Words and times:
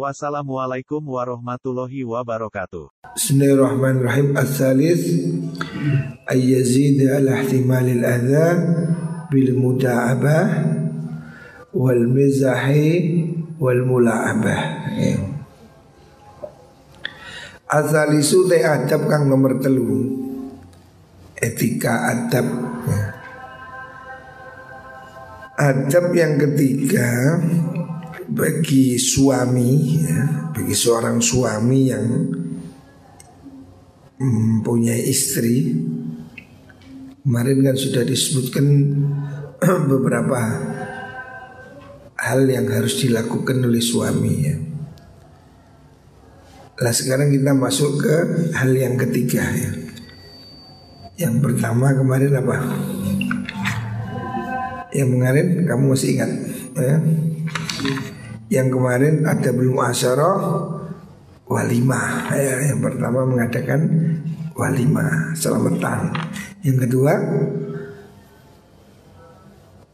Wassalamualaikum 0.00 1.04
warahmatullahi 1.04 2.08
wabarakatuh. 2.08 2.88
Bismillahirrahmanirrahim. 3.20 4.32
Al-thalith 4.32 5.04
ay 6.24 6.56
yazid 6.56 7.04
ala 7.04 7.44
ihtimal 7.44 7.84
al-adha 7.84 8.48
bil 9.28 9.52
muda'abah 9.60 10.46
wal 11.76 12.08
mizahi 12.08 13.28
wal 13.60 13.84
mula'abah. 13.84 14.60
Al-thalithu 17.68 18.48
te 18.48 18.64
adab 18.64 19.04
kang 19.04 19.28
nomor 19.28 19.60
telu. 19.60 20.16
Etika 21.36 22.08
adab. 22.08 22.48
Adab 25.60 26.08
yang 26.16 26.40
ketiga 26.40 27.36
bagi 28.30 28.94
suami 28.94 29.70
ya, 29.98 30.50
bagi 30.54 30.74
seorang 30.74 31.18
suami 31.18 31.80
yang 31.90 32.06
mempunyai 34.20 35.02
istri 35.08 35.72
kemarin 37.24 37.58
kan 37.64 37.76
sudah 37.76 38.04
disebutkan 38.04 38.66
beberapa 39.90 40.38
hal 42.20 42.40
yang 42.44 42.68
harus 42.68 43.00
dilakukan 43.00 43.64
oleh 43.64 43.80
suami 43.80 44.34
ya. 44.44 44.56
Lah 46.80 46.96
sekarang 46.96 47.28
kita 47.28 47.52
masuk 47.52 48.00
ke 48.00 48.16
hal 48.56 48.72
yang 48.72 48.96
ketiga 48.96 49.44
ya. 49.52 49.72
Yang 51.20 51.34
pertama 51.44 51.92
kemarin 51.92 52.32
apa? 52.40 52.56
Yang 54.96 55.08
kemarin 55.12 55.46
kamu 55.68 55.84
masih 55.92 56.08
ingat 56.16 56.32
ya? 56.76 56.96
Yang 58.50 58.68
kemarin 58.74 59.14
ada 59.30 59.54
belum 59.54 59.78
asyara 59.78 60.30
walimah 61.46 62.34
ya, 62.34 62.74
Yang 62.74 62.80
pertama 62.82 63.22
mengadakan 63.22 63.80
walimah 64.58 65.38
selamatan. 65.38 66.10
Yang 66.66 66.90
kedua 66.90 67.14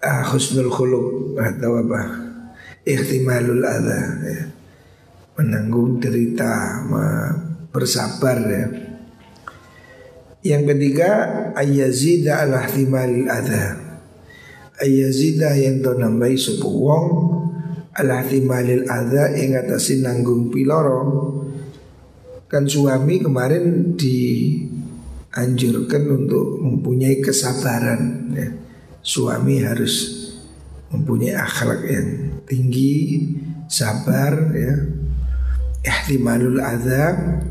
uh, 0.01 0.23
Husnul 0.33 0.73
khuluk 0.73 1.37
atau 1.37 1.85
apa? 1.85 2.01
Ikhtimalul 2.89 3.61
adha 3.61 4.03
ya. 4.25 4.41
Menanggung 5.37 6.01
derita 6.01 6.81
Bersabar 7.69 8.41
ya. 8.41 8.67
Yang 10.41 10.63
ketiga 10.73 11.11
Ayyazida 11.53 12.49
ala 12.49 12.65
ihtimalil 12.65 13.29
adha. 13.29 13.85
Ayyazida 14.81 15.53
yang 15.61 15.85
to 15.85 15.93
nambahi 15.93 16.41
wong 16.65 17.36
ala 17.97 18.21
timalil 18.29 18.85
adha 18.85 19.33
atasi 19.33 20.05
nanggung 20.05 20.53
piloro 20.53 21.33
kan 22.47 22.63
suami 22.69 23.19
kemarin 23.25 23.97
dianjurkan 23.97 26.05
untuk 26.07 26.63
mempunyai 26.63 27.19
kesabaran 27.25 28.31
ya. 28.37 28.53
suami 29.01 29.65
harus 29.65 30.29
mempunyai 30.93 31.35
akhlak 31.35 31.83
yang 31.89 32.37
tinggi 32.47 33.27
sabar 33.67 34.55
ya 34.55 34.87
ihtimalul 35.83 36.63
adha 36.63 37.43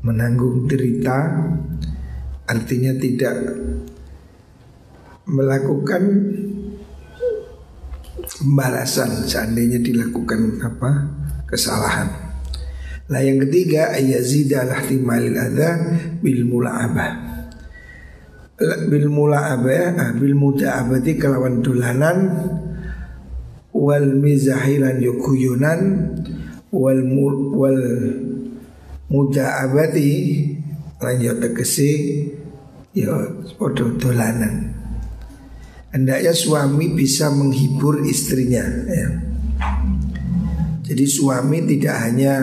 menanggung 0.00 0.64
derita 0.70 1.44
artinya 2.48 2.96
tidak 2.96 3.36
melakukan 5.28 6.02
pembalasan 8.38 9.26
seandainya 9.26 9.82
dilakukan 9.82 10.62
apa 10.62 10.90
kesalahan. 11.50 12.08
Lah 13.08 13.24
yang 13.24 13.40
ketiga 13.48 13.90
ayazida 13.90 14.68
lahtimalil 14.68 15.34
adha 15.34 15.70
bil 16.20 16.44
mula'abah. 16.44 17.10
Bil 18.90 19.08
mula'abah 19.08 19.96
ah, 19.96 20.10
bil 20.18 20.34
muda'abati 20.34 21.14
kelawan 21.16 21.62
dolanan 21.62 22.18
wal 23.70 24.08
mizahilan 24.18 24.98
yukuyunan 24.98 25.80
wal 26.74 27.00
wal 27.54 27.82
muda'abati 29.08 30.10
lan 30.98 31.16
yo 31.22 31.32
tegese 31.38 31.92
yo 32.92 33.14
padha 33.54 33.86
dolanan 33.96 34.67
hendaknya 35.92 36.32
suami 36.36 36.92
bisa 36.92 37.32
menghibur 37.32 38.04
istrinya 38.04 38.64
ya. 38.88 39.08
Jadi 40.88 41.04
suami 41.04 41.68
tidak 41.68 41.96
hanya 42.08 42.34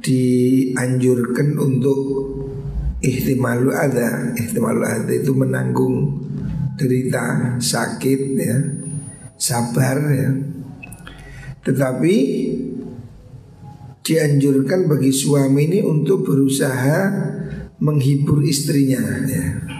dianjurkan 0.00 1.56
untuk 1.56 2.00
ihtimalu 3.00 3.72
ada 3.72 4.36
ihtimalu 4.36 4.84
ada 4.84 5.12
itu 5.12 5.32
menanggung 5.32 6.24
derita 6.76 7.56
sakit 7.60 8.20
ya. 8.36 8.58
Sabar 9.40 9.96
ya. 10.12 10.30
Tetapi 11.64 12.16
dianjurkan 14.04 14.88
bagi 14.88 15.12
suami 15.12 15.68
ini 15.68 15.80
untuk 15.84 16.24
berusaha 16.28 17.00
menghibur 17.80 18.44
istrinya 18.44 19.00
ya 19.24 19.79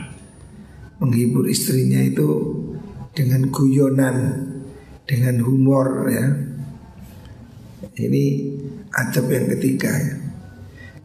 menghibur 1.00 1.48
istrinya 1.48 1.98
itu 2.04 2.28
dengan 3.16 3.48
guyonan, 3.48 4.16
dengan 5.08 5.42
humor 5.42 6.06
ya. 6.12 6.26
Ini 8.00 8.24
adab 8.92 9.26
yang 9.32 9.48
ketiga 9.56 9.90
ya. 9.90 10.14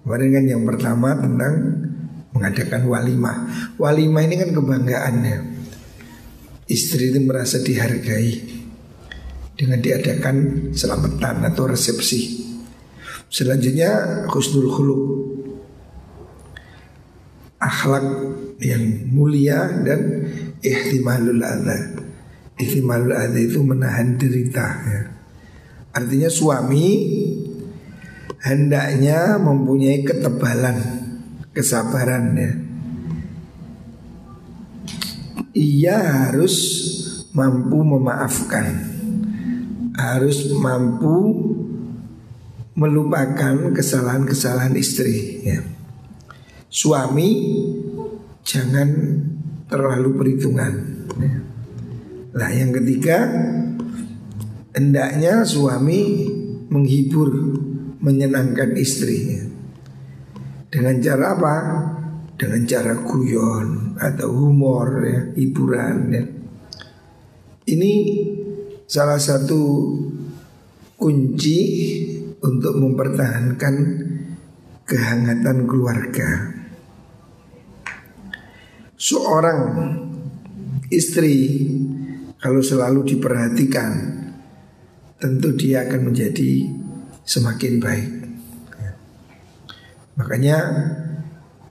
Kemarin 0.06 0.30
kan 0.38 0.46
yang 0.46 0.64
pertama 0.70 1.18
tentang 1.18 1.54
mengadakan 2.36 2.86
walimah. 2.86 3.38
Walimah 3.82 4.22
ini 4.22 4.36
kan 4.38 4.54
kebanggaannya. 4.54 5.38
Istri 6.70 7.16
itu 7.16 7.20
merasa 7.26 7.58
dihargai 7.64 8.32
dengan 9.56 9.80
diadakan 9.82 10.36
selamatan 10.76 11.48
atau 11.48 11.66
resepsi. 11.72 12.44
Selanjutnya 13.32 14.24
husnul 14.30 14.70
khuluq 14.70 15.04
akhlak 17.66 18.06
yang 18.62 19.10
mulia 19.10 19.68
dan 19.82 20.30
ihtimalul 20.62 21.42
adha. 21.42 21.98
Ihtimalul 22.62 23.18
adha 23.18 23.40
itu 23.42 23.60
menahan 23.66 24.16
derita 24.16 24.68
ya. 24.86 25.02
Artinya 25.96 26.30
suami 26.30 26.86
hendaknya 28.44 29.42
mempunyai 29.42 30.06
ketebalan, 30.06 30.78
kesabaran 31.52 32.26
ya. 32.38 32.52
Ia 35.56 35.98
harus 36.28 36.56
mampu 37.32 37.80
memaafkan, 37.80 38.68
harus 39.96 40.52
mampu 40.52 41.16
melupakan 42.76 43.72
kesalahan-kesalahan 43.72 44.76
istri 44.76 45.48
ya. 45.48 45.75
Suami 46.76 47.30
jangan 48.44 48.92
terlalu 49.72 50.12
perhitungan. 50.20 50.74
Nah 52.36 52.50
yang 52.52 52.76
ketiga 52.76 53.32
hendaknya 54.76 55.48
suami 55.48 56.28
menghibur, 56.68 57.32
menyenangkan 58.04 58.76
istri 58.76 59.40
dengan 60.68 61.00
cara 61.00 61.26
apa? 61.40 61.56
Dengan 62.36 62.68
cara 62.68 62.92
guyon 63.00 63.96
atau 63.96 64.36
humor 64.36 65.00
ya, 65.08 65.32
hiburan 65.32 65.98
ya. 66.12 66.24
Ini 67.72 67.94
salah 68.84 69.16
satu 69.16 69.64
kunci 71.00 71.60
untuk 72.44 72.76
mempertahankan 72.84 73.76
kehangatan 74.84 75.64
keluarga 75.64 76.55
seorang 79.06 79.60
istri 80.90 81.62
kalau 82.42 82.66
selalu 82.66 83.14
diperhatikan 83.14 83.94
tentu 85.22 85.54
dia 85.54 85.86
akan 85.86 86.10
menjadi 86.10 86.66
semakin 87.22 87.74
baik. 87.78 88.12
Makanya 90.18 90.58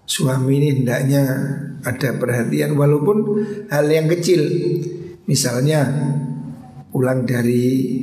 suami 0.07 0.63
ini 0.63 0.69
hendaknya 0.79 1.25
ada 1.83 2.15
perhatian 2.15 2.79
walaupun 2.79 3.19
hal 3.67 3.87
yang 3.91 4.07
kecil. 4.07 4.43
Misalnya 5.27 5.91
pulang 6.95 7.27
dari 7.27 7.99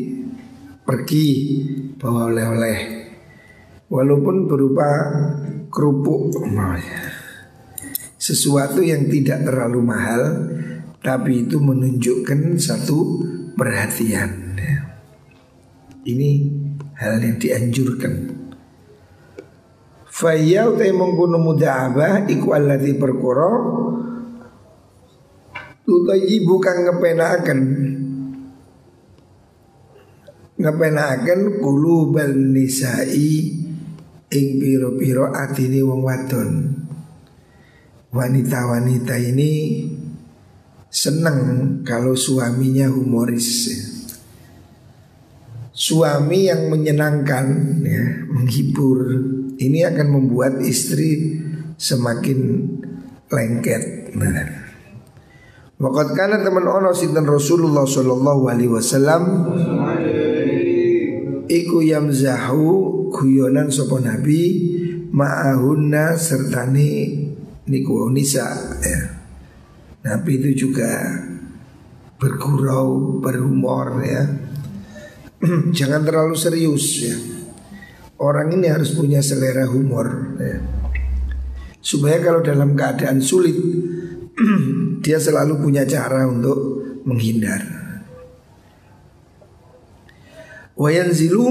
pergi 0.83 1.28
bawa 1.95 2.33
oleh-oleh. 2.33 2.80
Walaupun 3.88 4.50
berupa 4.50 4.89
kerupuk 5.72 6.36
sesuatu 8.21 8.85
yang 8.85 9.09
tidak 9.09 9.41
terlalu 9.50 9.81
mahal 9.81 10.21
tapi 11.01 11.50
itu 11.50 11.57
menunjukkan 11.57 12.62
satu 12.62 13.25
perhatian. 13.57 14.53
Ini 16.06 16.29
hal 17.01 17.18
yang 17.18 17.38
dianjurkan. 17.41 18.13
Faya 20.06 20.69
utai 20.69 20.94
mengkono 20.94 21.41
muda'abah 21.41 22.29
iku 22.29 22.53
alladhi 22.53 22.94
perkara 22.94 23.50
ibu 26.21 26.56
kang 26.62 26.85
ngepenaken 26.85 27.59
ngepenaken 30.62 31.39
kulubal 31.57 32.33
nisai 32.53 33.33
ing 34.29 34.47
piro-piro 34.62 35.33
atini 35.33 35.81
wong 35.81 36.06
wadon 36.06 36.81
wanita-wanita 38.11 39.15
ini 39.17 39.87
senang 40.91 41.39
kalau 41.87 42.11
suaminya 42.11 42.91
humoris 42.91 43.71
suami 45.71 46.51
yang 46.51 46.67
menyenangkan 46.69 47.47
ya, 47.81 48.05
menghibur 48.27 48.99
ini 49.57 49.81
akan 49.87 50.07
membuat 50.13 50.59
istri 50.61 51.41
semakin 51.79 52.69
lengket. 53.31 54.13
Nah. 54.13 54.61
Wakat 55.81 56.13
kana 56.13 56.45
teman 56.45 56.69
ono 56.69 56.93
sinten 56.93 57.25
Rasulullah 57.25 57.89
Shallallahu 57.89 58.45
Alaihi 58.45 58.69
Wasallam 58.69 59.23
Iku 61.49 61.81
yamzahu 61.81 62.69
guyonan 63.09 63.73
sopo 63.73 63.97
nabi 63.97 64.71
ma'ahunna 65.09 66.15
sertani 66.15 67.31
niku 67.71 68.12
nisa 68.12 68.51
ya. 68.83 69.01
Nabi 70.01 70.41
itu 70.44 70.68
juga 70.68 71.15
bergurau, 72.19 73.18
berhumor 73.23 74.03
ya. 74.03 74.23
Jangan 75.77 76.03
terlalu 76.03 76.35
serius 76.35 76.85
ya. 77.01 77.15
Orang 78.21 78.53
ini 78.53 78.69
harus 78.69 78.94
punya 78.94 79.23
selera 79.23 79.65
humor 79.65 80.38
ya. 80.38 80.62
Supaya 81.81 82.21
kalau 82.21 82.45
dalam 82.45 82.77
keadaan 82.77 83.18
sulit 83.18 83.57
Dia 85.03 85.18
selalu 85.18 85.65
punya 85.65 85.81
cara 85.89 86.29
untuk 86.29 86.85
menghindar 87.09 87.62
Wayan 90.77 91.09
zilu 91.09 91.50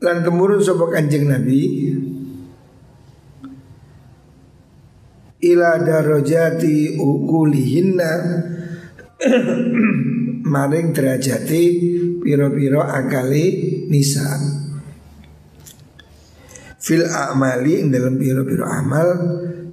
Lan 0.00 0.24
temurun 0.24 0.60
sopak 0.60 0.96
kanjeng 0.96 1.28
Nabi 1.28 1.92
Ila 5.44 5.76
darajati 5.84 6.96
ukulihinna 6.96 8.12
Maring 10.54 10.96
derajati 10.96 11.62
Piro-piro 12.24 12.80
akali 12.80 13.84
nisa 13.92 14.40
fil 16.84 17.08
amali 17.08 17.80
dalam 17.88 18.20
biro-biro 18.20 18.68
amal 18.68 19.08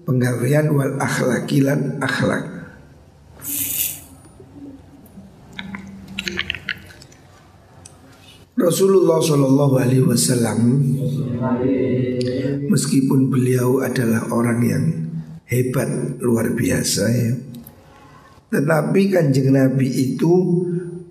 penggawean 0.07 0.71
wal 0.71 0.95
akhlakilan 0.95 2.00
akhlak. 2.00 2.47
Rasulullah 8.56 9.19
Shallallahu 9.19 9.75
Alaihi 9.75 10.06
Wasallam 10.07 10.59
meskipun 12.71 13.27
beliau 13.27 13.83
adalah 13.83 14.31
orang 14.31 14.59
yang 14.63 14.85
hebat 15.51 16.18
luar 16.24 16.56
biasa 16.56 17.03
ya, 17.12 17.33
tetapi 18.51 19.12
kanjeng 19.12 19.51
Nabi 19.51 19.88
itu 19.88 20.33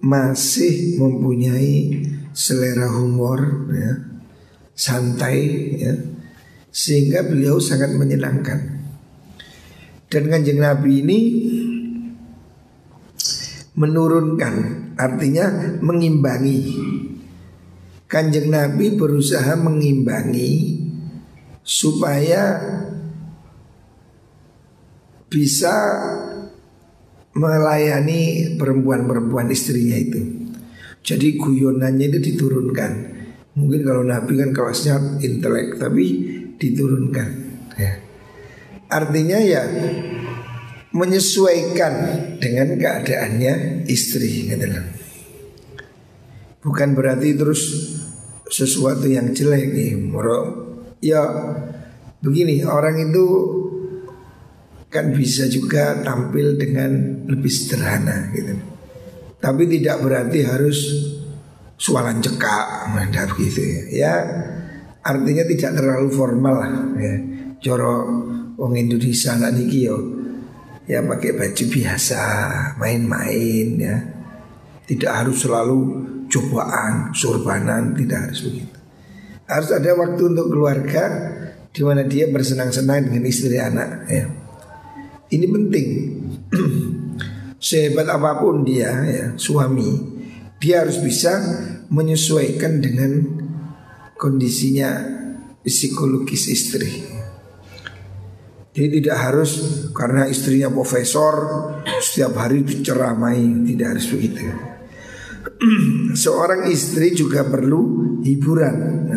masih 0.01 0.97
mempunyai 0.97 2.05
selera 2.33 2.89
humor 2.89 3.69
ya, 3.73 3.93
santai 4.77 5.39
ya. 5.81 5.95
Sehingga 6.71 7.27
beliau 7.27 7.59
sangat 7.59 7.99
menyenangkan. 7.99 8.79
Dan 10.07 10.31
kanjeng 10.31 10.63
Nabi 10.63 11.03
ini 11.03 11.19
menurunkan 13.75 14.55
artinya 14.95 15.77
mengimbangi. 15.83 16.79
Kanjeng 18.07 18.55
Nabi 18.55 18.95
berusaha 18.95 19.59
mengimbangi 19.59 20.83
supaya 21.63 22.59
bisa 25.31 25.73
melayani 27.38 28.55
perempuan-perempuan 28.59 29.47
istrinya 29.55 29.94
itu. 29.94 30.50
Jadi 31.00 31.38
guyonannya 31.38 32.06
itu 32.11 32.19
diturunkan. 32.35 32.93
Mungkin 33.55 33.81
kalau 33.87 34.03
Nabi 34.03 34.37
kan 34.37 34.50
kelasnya 34.50 35.23
intelek 35.23 35.79
tapi 35.79 36.05
diturunkan 36.59 37.29
ya. 37.79 37.93
Artinya 38.91 39.38
ya 39.38 39.62
menyesuaikan 40.91 41.94
dengan 42.43 42.75
keadaannya 42.75 43.87
istri 43.87 44.50
gitu 44.50 44.67
Bukan 46.61 46.93
berarti 46.93 47.38
terus 47.38 47.62
sesuatu 48.50 49.06
yang 49.06 49.31
jelek 49.31 49.71
nih 49.71 49.94
Ya 51.00 51.23
begini 52.21 52.67
orang 52.67 53.09
itu 53.09 53.25
kan 54.91 55.15
bisa 55.15 55.47
juga 55.47 56.03
tampil 56.03 56.59
dengan 56.59 57.23
lebih 57.31 57.49
sederhana 57.49 58.35
gitu. 58.35 58.59
Tapi 59.39 59.63
tidak 59.71 60.03
berarti 60.03 60.39
harus 60.45 60.79
sualan 61.79 62.21
cekak 62.21 62.93
menghadap 62.93 63.33
gitu 63.39 63.63
ya. 63.63 63.81
ya 63.89 64.15
artinya 65.01 65.47
tidak 65.47 65.79
terlalu 65.79 66.11
formal 66.13 66.55
lah 66.59 66.75
ya. 66.99 67.15
Coro 67.63 67.97
wong 68.59 68.73
Indonesia 68.77 69.39
lah 69.39 69.55
niki 69.55 69.87
yo 69.87 69.97
ya 70.91 71.07
pakai 71.07 71.39
baju 71.39 71.65
biasa 71.71 72.23
main-main 72.83 73.69
ya. 73.79 73.97
Tidak 74.91 75.07
harus 75.07 75.47
selalu 75.47 75.79
cobaan 76.26 77.14
surbanan 77.14 77.95
tidak 77.95 78.26
harus 78.26 78.43
begitu. 78.43 78.76
Harus 79.47 79.71
ada 79.71 79.95
waktu 79.95 80.23
untuk 80.35 80.50
keluarga 80.50 81.05
di 81.71 81.87
mana 81.87 82.03
dia 82.03 82.26
bersenang-senang 82.26 83.07
dengan 83.07 83.23
istri 83.31 83.55
anak 83.55 84.11
ya 84.11 84.39
ini 85.31 85.47
penting 85.47 85.89
sehebat 87.71 88.07
apa 88.11 88.41
pun 88.43 88.63
dia 88.67 88.91
ya 89.07 89.27
suami 89.39 90.21
dia 90.61 90.85
harus 90.85 91.01
bisa 91.01 91.41
menyesuaikan 91.89 92.85
dengan 92.85 93.13
kondisinya 94.21 95.01
psikologis 95.65 96.53
istri. 96.53 96.93
Jadi 98.71 99.03
tidak 99.03 99.19
harus 99.19 99.51
karena 99.91 100.31
istrinya 100.31 100.71
profesor 100.71 101.35
setiap 101.99 102.39
hari 102.39 102.63
diceramai, 102.63 103.67
tidak 103.67 103.97
harus 103.97 104.07
begitu. 104.13 104.47
Seorang 106.23 106.71
istri 106.71 107.17
juga 107.17 107.43
perlu 107.49 108.21
hiburan. 108.23 109.10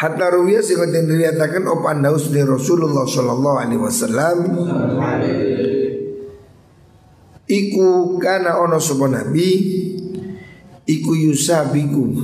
Hatta 0.00 0.32
ruwiya 0.32 0.64
sing 0.64 0.80
diriwayataken 0.80 1.68
opan 1.68 2.00
daus 2.00 2.32
dari 2.32 2.48
Rasulullah 2.48 3.04
sallallahu 3.04 3.56
alaihi 3.60 3.84
wasallam. 3.84 4.38
Iku 7.44 8.16
kana 8.16 8.64
ono 8.64 8.80
sapa 8.80 9.12
nabi? 9.12 9.48
Iku 10.88 11.12
yusabiku. 11.12 12.16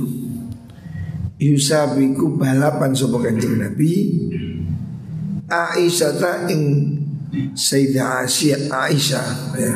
Yusabiku 1.37 2.33
balapan 2.33 2.97
sapa 2.97 3.21
kanjeng 3.21 3.61
nabi? 3.61 4.25
Aisyah 5.45 6.17
ta 6.17 6.49
ing 6.49 6.97
Sayyidah 7.53 8.25
Aisyah 8.25 8.73
Aisyah 8.73 9.27
ya. 9.53 9.73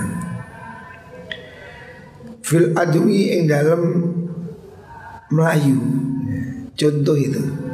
Fil 2.41 2.73
adwi 2.73 3.37
ing 3.37 3.45
dalam 3.45 4.09
Melayu. 5.29 5.77
Contoh 6.73 7.13
itu 7.13 7.70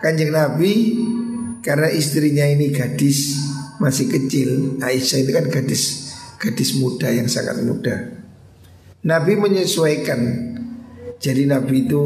Kanjeng 0.00 0.32
Nabi 0.32 0.96
Karena 1.60 1.92
istrinya 1.92 2.48
ini 2.48 2.72
gadis 2.72 3.36
Masih 3.80 4.08
kecil 4.08 4.80
Aisyah 4.80 5.18
itu 5.24 5.30
kan 5.32 5.46
gadis 5.48 6.10
gadis 6.40 6.80
muda 6.80 7.12
yang 7.12 7.28
sangat 7.28 7.60
muda. 7.60 7.94
Nabi 9.04 9.36
menyesuaikan. 9.36 10.48
Jadi 11.20 11.44
Nabi 11.44 11.84
itu 11.84 12.00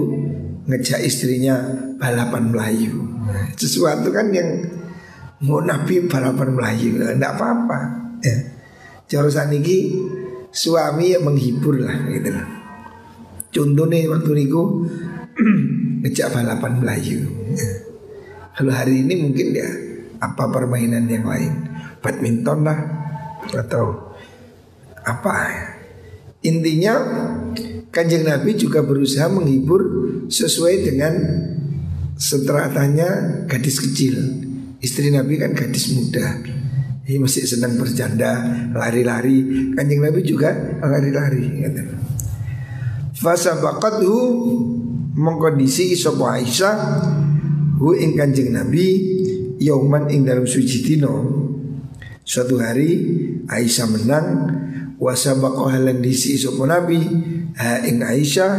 ngejak 0.66 1.06
istrinya 1.06 1.54
balapan 2.02 2.50
Melayu. 2.50 2.98
Sesuatu 3.54 4.10
kan 4.10 4.34
yang 4.34 4.58
mau 5.46 5.62
Nabi 5.62 6.10
balapan 6.10 6.50
Melayu 6.58 6.98
Tidak 6.98 7.32
apa-apa 7.38 7.78
ya. 8.26 8.36
Cara 9.06 9.30
ini 9.54 9.94
suami 10.50 11.14
yang 11.14 11.28
menghibur 11.28 11.78
lah 11.78 11.94
gitu 12.10 12.30
lah 12.34 12.46
Contohnya 13.54 14.10
waktu 14.10 14.50
itu 14.50 14.62
ngejak 16.02 16.28
balapan 16.34 16.82
Melayu 16.82 17.22
ya. 17.54 17.70
Kalau 18.54 18.70
hari 18.70 19.02
ini 19.02 19.18
mungkin 19.18 19.50
ya 19.50 19.68
apa 20.22 20.46
permainan 20.48 21.10
yang 21.10 21.26
lain 21.26 21.52
Badminton 21.98 22.62
lah 22.62 22.78
Atau 23.50 24.14
apa 25.04 25.32
ya 25.50 25.74
Intinya 26.44 26.94
kanjeng 27.88 28.28
Nabi 28.28 28.52
juga 28.52 28.84
berusaha 28.84 29.32
menghibur 29.32 29.80
sesuai 30.28 30.84
dengan 30.84 31.16
seteratanya 32.20 33.42
gadis 33.48 33.80
kecil. 33.80 34.20
Istri 34.84 35.08
Nabi 35.08 35.40
kan 35.40 35.56
gadis 35.56 35.96
muda. 35.96 36.36
Ini 37.04 37.16
masih 37.16 37.48
senang 37.48 37.80
bercanda, 37.80 38.44
lari-lari. 38.76 39.72
Kanjeng 39.72 40.04
Nabi 40.04 40.20
juga 40.20 40.52
lari-lari. 40.84 41.64
Fasabaqathu 43.16 44.12
mengkondisi 45.16 45.96
sapa 45.96 46.36
Aisyah 46.36 46.76
hu 47.84 47.92
ing 47.92 48.16
Kanjeng 48.16 48.56
Nabi 48.56 48.86
yauman 49.60 50.08
ing 50.08 50.24
dalam 50.24 50.48
suci 50.48 50.80
dino. 50.80 51.44
Suatu 52.24 52.56
hari 52.56 53.04
Aisyah 53.44 53.86
menang 53.92 54.28
wasabaqah 54.96 55.76
halan 55.76 56.00
disi 56.00 56.40
sapa 56.40 56.64
nabi 56.64 57.04
ha 57.60 57.84
ing 57.84 58.00
Aisyah 58.00 58.52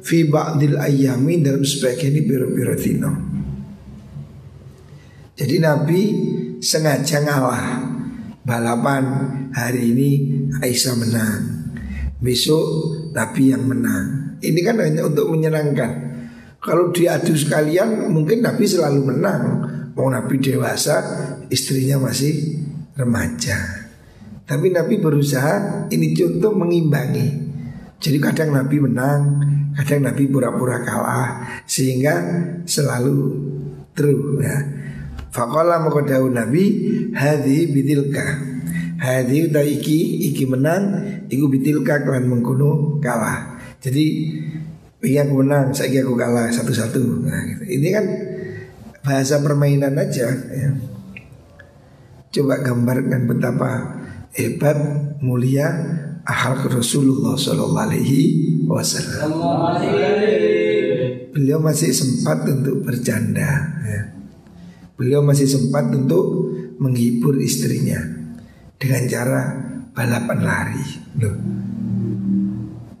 fi 0.00 0.24
ba'dil 0.24 0.80
ayami 0.80 1.44
dalam 1.44 1.60
sebagian 1.60 2.16
biro-biro 2.24 2.72
dino. 2.80 3.12
Jadi 5.36 5.56
Nabi 5.60 6.00
sengaja 6.64 7.20
ngalah 7.20 7.84
balapan 8.40 9.04
hari 9.52 9.92
ini 9.92 10.10
Aisyah 10.64 10.96
menang. 10.96 11.40
Besok 12.22 12.64
Nabi 13.12 13.52
yang 13.52 13.68
menang. 13.68 14.38
Ini 14.40 14.60
kan 14.64 14.80
hanya 14.80 15.04
untuk 15.04 15.28
menyenangkan. 15.28 16.11
Kalau 16.62 16.94
diadu 16.94 17.34
sekalian 17.34 18.06
mungkin 18.14 18.38
Nabi 18.46 18.62
selalu 18.70 19.02
menang. 19.02 19.42
Mau 19.98 20.06
Nabi 20.08 20.38
dewasa, 20.38 21.02
istrinya 21.50 21.98
masih 21.98 22.62
remaja. 22.94 23.82
Tapi 24.46 24.70
Nabi 24.70 25.02
berusaha 25.02 25.86
ini 25.90 26.14
contoh 26.14 26.54
mengimbangi. 26.54 27.28
Jadi 27.98 28.18
kadang 28.22 28.54
Nabi 28.54 28.78
menang, 28.78 29.20
kadang 29.74 30.06
Nabi 30.06 30.30
pura-pura 30.30 30.82
kalah 30.86 31.62
sehingga 31.66 32.14
selalu 32.62 33.18
true 33.94 34.38
ya. 34.38 34.58
Fakola 35.34 35.82
mengkodau 35.82 36.30
Nabi 36.30 36.64
hadi 37.10 37.74
bitilka. 37.74 38.54
Hadi 39.02 39.50
udah 39.50 39.66
iki 39.66 40.30
iki 40.30 40.46
menang, 40.46 41.02
iku 41.26 41.50
bitilka 41.50 42.06
kalian 42.06 42.30
mengkuno 42.30 43.02
kalah. 43.02 43.58
Jadi 43.82 44.30
ini 45.02 45.18
aku 45.18 45.42
menang, 45.42 45.74
saya 45.74 46.06
aku 46.06 46.14
kalah 46.14 46.46
satu-satu. 46.46 47.26
Nah, 47.26 47.42
gitu. 47.50 47.64
Ini 47.66 47.88
kan 47.90 48.04
bahasa 49.02 49.42
permainan 49.42 49.98
aja. 49.98 50.30
Ya. 50.30 50.70
Coba 52.32 52.62
gambarkan 52.62 53.26
betapa 53.26 53.98
hebat 54.30 54.78
mulia 55.18 55.68
ahal 56.22 56.54
Rasulullah 56.70 57.34
Shallallahu 57.34 57.82
Alaihi 57.90 58.22
Wasallam. 58.70 59.26
Beliau 61.34 61.58
masih 61.58 61.90
sempat 61.90 62.46
untuk 62.46 62.86
bercanda. 62.86 63.50
Ya. 63.82 64.02
Beliau 64.94 65.18
masih 65.26 65.50
sempat 65.50 65.90
untuk 65.90 66.54
menghibur 66.78 67.42
istrinya 67.42 67.98
dengan 68.78 69.02
cara 69.10 69.40
balapan 69.90 70.38
lari. 70.46 70.86
Loh. 71.18 71.36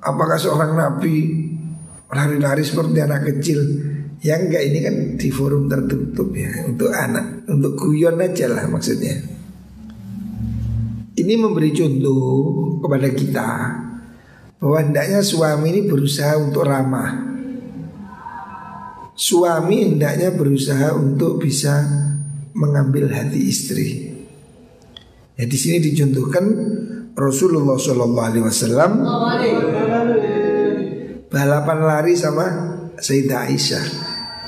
Apakah 0.02 0.34
seorang 0.34 0.74
nabi 0.74 1.51
lari-lari 2.12 2.62
seperti 2.62 2.98
anak 3.00 3.24
kecil? 3.26 3.60
Yang 4.22 4.40
enggak 4.46 4.62
ini 4.70 4.78
kan 4.78 4.94
di 5.18 5.28
forum 5.34 5.66
tertutup 5.66 6.30
ya 6.30 6.70
untuk 6.70 6.94
anak, 6.94 7.42
untuk 7.50 7.74
guyon 7.74 8.22
aja 8.22 8.46
lah 8.46 8.70
maksudnya. 8.70 9.18
Ini 11.18 11.34
memberi 11.34 11.74
contoh 11.74 12.30
kepada 12.78 13.08
kita 13.10 13.48
bahwa 14.62 14.78
hendaknya 14.78 15.20
suami 15.26 15.74
ini 15.74 15.80
berusaha 15.90 16.38
untuk 16.38 16.62
ramah. 16.62 17.34
Suami 19.18 19.90
hendaknya 19.90 20.30
berusaha 20.30 20.94
untuk 20.94 21.42
bisa 21.42 21.82
mengambil 22.54 23.10
hati 23.10 23.42
istri. 23.50 24.14
Ya 25.34 25.44
di 25.50 25.58
sini 25.58 25.82
dicontohkan 25.82 26.44
Rasulullah 27.18 27.76
Shallallahu 27.76 28.24
Alaihi 28.24 28.44
Wasallam 28.46 28.92
balapan 31.32 31.78
lari 31.80 32.14
sama 32.14 32.46
Sayyidah 33.00 33.48
Aisyah. 33.48 33.86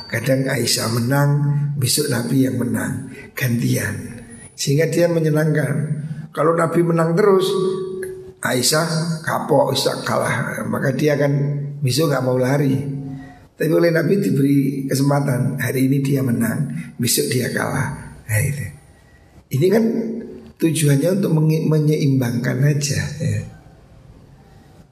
Kadang 0.07 0.47
Aisyah 0.47 0.93
menang, 0.95 1.31
besok 1.75 2.12
Nabi 2.12 2.47
yang 2.47 2.61
menang, 2.61 3.11
gantian. 3.35 4.23
Sehingga 4.55 4.87
dia 4.87 5.11
menyenangkan. 5.11 6.05
Kalau 6.31 6.55
Nabi 6.55 6.87
menang 6.87 7.17
terus, 7.19 7.50
Aisyah 8.45 9.19
kapok, 9.25 9.75
Aisyah 9.75 10.05
kalah, 10.07 10.62
maka 10.69 10.95
dia 10.95 11.19
akan 11.19 11.33
besok 11.83 12.12
nggak 12.12 12.23
mau 12.23 12.38
lari. 12.38 12.76
Tapi 13.55 13.71
oleh 13.71 13.91
Nabi 13.91 14.21
diberi 14.21 14.87
kesempatan 14.87 15.59
hari 15.59 15.88
ini 15.91 15.99
dia 16.05 16.21
menang, 16.23 16.71
besok 17.00 17.26
dia 17.33 17.50
kalah. 17.50 18.19
Nah, 18.29 18.41
itu. 18.45 18.67
Ini 19.55 19.67
kan 19.71 19.85
tujuannya 20.59 21.23
untuk 21.23 21.33
menyeimbangkan 21.71 22.59
aja. 22.67 23.00
Ya. 23.23 23.53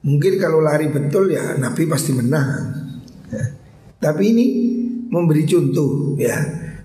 Mungkin 0.03 0.35
kalau 0.35 0.59
lari 0.59 0.91
betul 0.91 1.31
ya 1.31 1.55
Nabi 1.55 1.87
pasti 1.87 2.11
menang. 2.11 2.75
Ya. 3.31 3.43
Tapi 4.03 4.35
ini 4.35 4.45
memberi 5.07 5.47
contoh 5.47 6.19
ya 6.19 6.35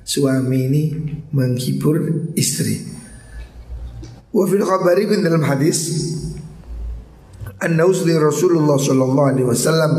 suami 0.07 0.71
ini 0.71 0.83
menghibur 1.35 2.31
istri. 2.39 2.79
Wa 4.31 4.47
fil 4.47 4.63
khabari 4.63 5.11
dalam 5.11 5.43
hadis 5.43 6.15
Anna 7.59 7.89
usli 7.89 8.15
Rasulullah 8.15 8.79
sallallahu 8.79 9.29
alaihi 9.35 9.49
wasallam 9.49 9.93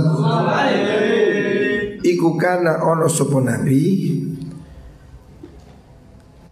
Iku 1.99 2.39
kana 2.39 2.79
ono 2.79 3.11
sopo 3.11 3.43
nabi 3.43 4.15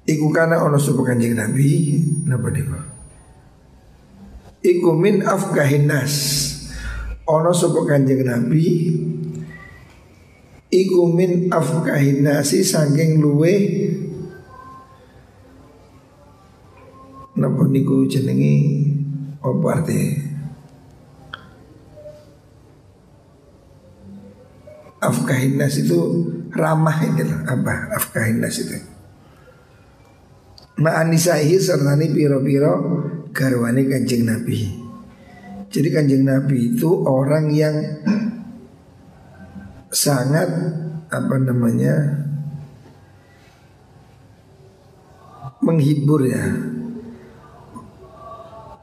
Iku 0.03 0.27
kana 0.35 0.59
ono 0.67 0.75
sopo 0.75 1.07
kanjeng 1.07 1.37
nabi 1.37 2.01
Napa 2.27 2.51
nih 2.51 2.65
Iku 4.67 4.91
min 4.97 5.23
afkahin 5.23 5.87
nas 5.87 6.13
Ono 7.27 7.51
sopo 7.51 7.83
kanjeng 7.83 8.23
nabi 8.23 8.95
Iku 10.71 11.11
min 11.11 11.51
afkahin 11.51 12.23
nasi 12.23 12.63
Sangking 12.63 13.19
luwe 13.19 13.55
Napa 17.37 17.69
niku 17.69 18.09
apa 19.37 19.67
arti? 19.69 20.01
Afkahinas 24.97 25.77
itu 25.77 25.99
ramah 26.49 26.97
ini 27.05 27.21
lah 27.21 27.45
apa 27.45 27.93
afkahinas 27.93 28.55
itu 28.65 28.81
Ma'anisahi 30.81 31.61
serta 31.61 31.93
ini 31.93 32.09
piro-piro 32.09 32.73
garwani 33.29 33.85
kanjeng 33.85 34.25
Nabi 34.25 34.86
Jadi 35.67 35.87
kanjeng 35.91 36.23
Nabi 36.23 36.75
itu 36.75 36.89
orang 37.03 37.51
yang 37.51 37.75
sangat 39.91 40.47
apa 41.11 41.35
namanya 41.39 41.95
menghibur 45.63 46.23
ya. 46.23 46.43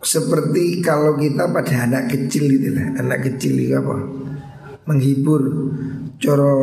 Seperti 0.04 0.84
kalau 0.84 1.16
kita 1.16 1.48
pada 1.48 1.88
anak 1.88 2.12
kecil 2.12 2.44
itu 2.44 2.76
lah. 2.76 3.00
Anak 3.00 3.24
kecil 3.24 3.56
itu 3.56 3.72
apa? 3.72 3.96
Menghibur. 4.84 5.42
Coro 6.20 6.54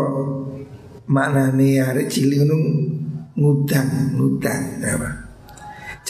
maknanya 1.12 1.92
arek 1.92 2.08
cilik 2.08 2.48
ngudang 3.36 4.16
ngudang 4.16 4.63
apa 4.80 5.21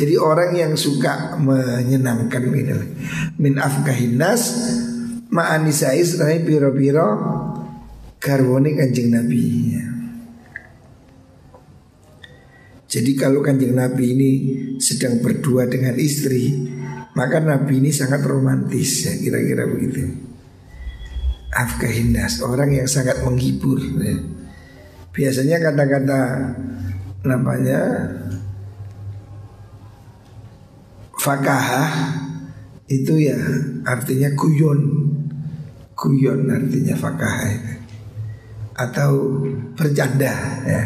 jadi 0.02 0.18
orang 0.18 0.58
yang 0.58 0.74
suka 0.74 1.38
menyenangkan 1.38 2.42
gitu 2.50 2.78
min 3.38 3.62
afkahinas 3.62 4.42
ma'anisai 5.30 6.02
setelah 6.02 6.42
biro-biro 6.42 7.10
garwoni 8.18 8.74
kanjeng 8.74 9.14
nabi 9.14 9.78
jadi 12.90 13.12
kalau 13.14 13.46
kanjeng 13.46 13.78
nabi 13.78 14.18
ini 14.18 14.32
sedang 14.82 15.22
berdua 15.22 15.70
dengan 15.70 15.94
istri 16.02 16.74
maka 17.12 17.44
Nabi 17.44 17.84
ini 17.84 17.92
sangat 17.92 18.24
romantis 18.24 19.04
ya 19.08 19.14
kira-kira 19.20 19.68
begitu. 19.68 20.08
Afkahinas 21.52 22.40
orang 22.40 22.72
yang 22.72 22.88
sangat 22.88 23.20
menghibur. 23.28 23.76
Ya. 24.00 24.16
Biasanya 25.12 25.60
kata-kata 25.60 26.20
namanya 27.28 27.80
fakahah 31.22 32.18
itu 32.90 33.30
ya 33.30 33.38
artinya 33.86 34.34
guyon. 34.34 34.82
Guyon 35.94 36.50
artinya 36.50 36.98
fakahah. 36.98 37.78
Atau 38.74 39.46
bercanda 39.78 40.34
ya. 40.66 40.84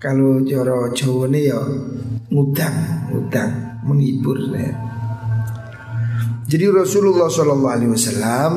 Kalau 0.00 0.40
coro 0.40 0.88
Jawa 0.96 1.28
ini 1.28 1.52
ya 1.52 1.60
ngutang, 2.32 2.76
ngutang, 3.12 3.84
menghibur 3.84 4.40
ya. 4.56 4.72
Jadi 6.50 6.66
Rasulullah 6.72 7.28
Shallallahu 7.30 7.70
Alaihi 7.70 7.92
Wasallam 7.92 8.52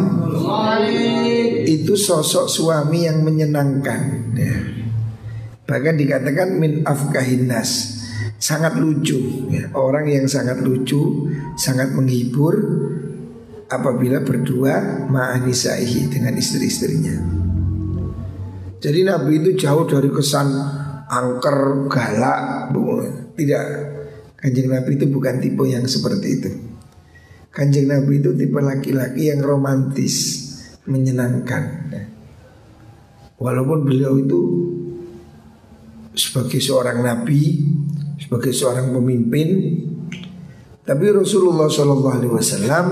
itu 1.68 1.94
sosok 1.94 2.48
suami 2.48 3.06
yang 3.06 3.22
menyenangkan. 3.22 4.02
Ya. 4.34 4.56
Bahkan 5.68 6.00
dikatakan 6.00 6.58
min 6.58 6.82
afkahinas 6.88 7.93
sangat 8.40 8.78
lucu. 8.78 9.50
Ya. 9.50 9.70
Orang 9.74 10.10
yang 10.10 10.26
sangat 10.30 10.62
lucu, 10.62 11.30
sangat 11.58 11.92
menghibur 11.94 12.56
apabila 13.68 14.22
berdua 14.22 15.06
ma'anisaihi 15.10 16.12
dengan 16.14 16.38
istri-istrinya. 16.38 17.16
Jadi 18.84 19.00
Nabi 19.08 19.40
itu 19.40 19.64
jauh 19.64 19.88
dari 19.88 20.12
kesan 20.12 20.48
angker, 21.08 21.88
galak, 21.88 22.70
tidak. 23.40 23.66
Kanjeng 24.36 24.68
Nabi 24.68 25.00
itu 25.00 25.08
bukan 25.08 25.40
tipe 25.40 25.64
yang 25.64 25.88
seperti 25.88 26.28
itu. 26.36 26.52
Kanjeng 27.48 27.88
Nabi 27.88 28.20
itu 28.20 28.36
tipe 28.36 28.60
laki-laki 28.60 29.32
yang 29.32 29.40
romantis, 29.40 30.16
menyenangkan. 30.84 31.96
Walaupun 33.40 33.88
beliau 33.88 34.20
itu 34.20 34.42
sebagai 36.14 36.62
seorang 36.62 37.02
nabi, 37.02 37.60
sebagai 38.18 38.54
seorang 38.54 38.94
pemimpin, 38.94 39.48
tapi 40.84 41.06
Rasulullah 41.16 41.72
Shallallahu 41.72 42.16
Alaihi 42.20 42.34
Wasallam 42.34 42.88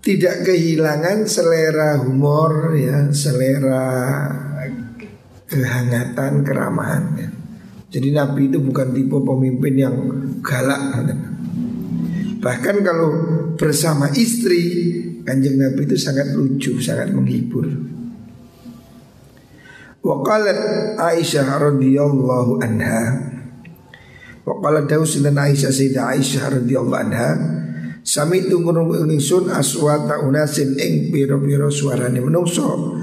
tidak 0.00 0.48
kehilangan 0.48 1.28
selera 1.28 2.00
humor, 2.00 2.72
ya, 2.72 3.12
selera 3.12 3.84
kehangatan, 5.44 6.40
keramahan. 6.40 7.04
Ya. 7.20 7.28
Jadi 7.90 8.08
Nabi 8.14 8.48
itu 8.48 8.62
bukan 8.62 8.94
tipe 8.96 9.18
pemimpin 9.20 9.74
yang 9.76 9.94
galak. 10.40 11.04
Bahkan 12.40 12.76
kalau 12.80 13.08
bersama 13.60 14.08
istri 14.16 14.62
Kanjeng 15.20 15.60
Nabi 15.60 15.84
itu 15.84 16.00
sangat 16.00 16.32
lucu, 16.32 16.80
sangat 16.80 17.12
menghibur. 17.12 17.68
Waqalat 20.00 20.96
Aisyah 20.96 21.60
radhiyallahu 21.60 22.64
anha. 22.64 23.00
Waqalat 24.48 24.88
Daus 24.88 25.20
dan 25.20 25.36
Aisyah 25.36 25.68
Sayyidah 25.68 26.16
Aisyah 26.16 26.42
radhiyallahu 26.60 27.02
anha. 27.04 27.30
Sami 28.00 28.48
tunggu 28.48 28.72
ingsun 29.04 29.52
aswata 29.52 30.24
unasin 30.24 30.72
ing 30.80 31.12
piro-piro 31.12 31.68
suarane 31.68 32.16
menungso. 32.16 32.96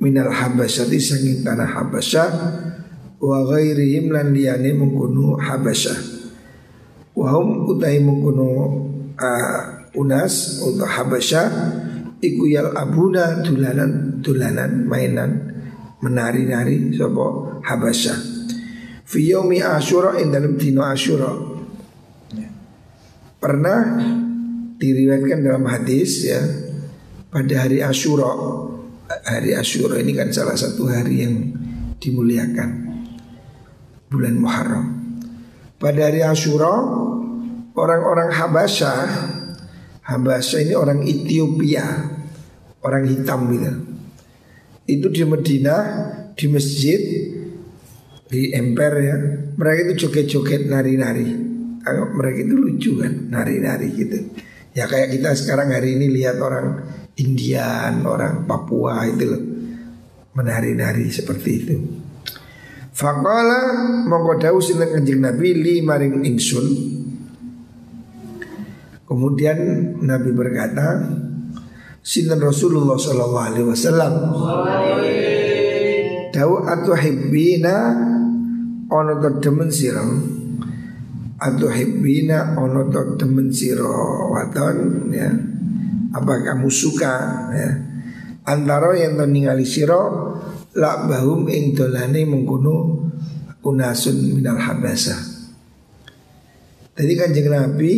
Minal 0.00 0.32
habasyati 0.32 0.96
sanging 0.96 1.44
tanah 1.44 1.76
habasyah 1.76 2.28
wa 3.20 3.44
ghairihim 3.44 4.08
lan 4.08 4.32
liyane 4.32 4.72
mengkunu 4.72 5.36
habasyah 5.36 6.20
Wahum 7.12 7.68
utai 7.68 8.00
mengkuno 8.00 8.48
unas 9.92 10.64
untuk 10.64 10.88
Habasya 10.88 11.42
Iku 12.20 12.48
yal 12.48 12.72
abuna 12.72 13.44
dulanan 13.44 14.20
dulanan 14.24 14.88
mainan 14.88 15.59
menari-nari 16.00 16.92
sopo 16.96 17.60
Habasya 17.64 18.16
Fi 19.04 19.20
yomi 19.30 19.60
asyura 19.60 20.20
in 20.20 20.32
dalam 20.32 20.56
dino 20.56 20.84
asyura 20.84 21.30
Pernah 23.40 23.80
diriwayatkan 24.76 25.40
dalam 25.40 25.64
hadis 25.64 26.28
ya 26.28 26.40
pada 27.32 27.64
hari 27.64 27.80
Asyura 27.80 28.28
hari 29.24 29.56
Asyura 29.56 29.96
ini 29.96 30.12
kan 30.12 30.28
salah 30.28 30.52
satu 30.52 30.84
hari 30.92 31.24
yang 31.24 31.34
dimuliakan. 31.96 32.70
Bulan 34.12 34.36
Muharram. 34.36 34.86
Pada 35.80 36.12
hari 36.12 36.20
Asyura 36.20 36.68
orang-orang 37.72 38.28
Habasya 38.28 38.92
Habasya 40.04 40.66
ini 40.66 40.74
orang 40.76 41.00
Ethiopia 41.06 41.86
Orang 42.80 43.04
hitam 43.08 43.48
gitu 43.52 43.89
Itu 44.98 45.06
di 45.12 45.22
Medina 45.22 45.76
Di 46.34 46.46
masjid 46.50 47.00
Di 48.26 48.50
emper 48.54 48.92
ya. 48.98 49.16
Mereka 49.54 49.80
itu 49.86 49.94
joget-joget 50.06 50.66
nari-nari. 50.70 51.28
Mereka 51.88 52.38
itu 52.46 52.54
lucu 52.58 52.90
kan 52.98 53.12
Nari-nari 53.30 53.88
gitu. 53.94 54.18
Ya 54.74 54.86
kayak 54.86 55.14
kita 55.14 55.34
sekarang 55.34 55.74
hari 55.74 55.98
ini 55.98 56.10
lihat 56.14 56.38
orang 56.38 56.86
Indian, 57.18 58.06
orang 58.06 58.46
Papua 58.46 59.06
itu 59.06 59.24
loh 59.26 59.42
Menari-nari 60.30 61.10
seperti 61.10 61.50
itu. 61.58 61.76
Fakala 62.94 63.74
mongko 64.06 64.38
dawuh 64.38 64.62
sinten 64.62 65.02
Nabi 65.18 65.56
li 65.56 65.74
maring 65.82 66.22
insun 66.26 66.66
Kemudian 69.10 69.58
Nabi 70.06 70.30
berkata, 70.30 71.02
Sinan 72.00 72.40
Rasulullah 72.40 72.96
Sallallahu 72.96 73.46
Alaihi 73.52 73.66
Wasallam. 73.68 74.12
Tahu 76.32 76.54
atau 76.64 76.94
hibbina 76.96 77.76
ono 78.88 79.12
to 79.20 79.30
demen 79.38 79.68
siro 79.68 80.06
atau 81.36 81.68
hibbina 81.68 82.56
ono 82.56 82.88
to 82.88 83.20
demen 83.20 83.52
siro 83.52 84.30
waton 84.32 85.10
ya 85.12 85.30
apa 86.10 86.32
kamu 86.42 86.70
suka 86.70 87.14
ya 87.54 87.70
antara 88.46 88.94
yang 88.94 89.18
to 89.18 89.26
ningali 89.26 89.66
siro 89.66 90.34
lak 90.74 91.10
bahum 91.10 91.50
ing 91.50 91.74
dolane 91.74 92.22
mengkuno 92.24 93.06
unasun 93.66 94.38
minal 94.38 94.56
habasa. 94.56 95.18
Jadi 96.96 97.12
kanjeng 97.16 97.48
Nabi 97.50 97.94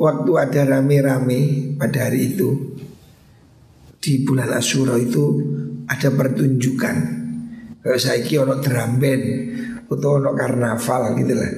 waktu 0.00 0.30
ada 0.36 0.78
rame-rame 0.78 1.72
pada 1.76 2.08
hari 2.08 2.32
itu 2.36 2.69
di 4.00 4.24
bulan 4.24 4.48
Asyura 4.56 4.96
itu 4.96 5.24
ada 5.84 6.08
pertunjukan. 6.08 6.96
Kalau 7.80 7.98
saya 8.00 8.24
kira 8.24 8.48
ono 8.48 8.56
drum 8.60 8.96
band 8.96 9.24
atau 9.88 10.10
ono 10.16 10.30
karnaval 10.32 11.02
gitu 11.20 11.34
lah. 11.36 11.52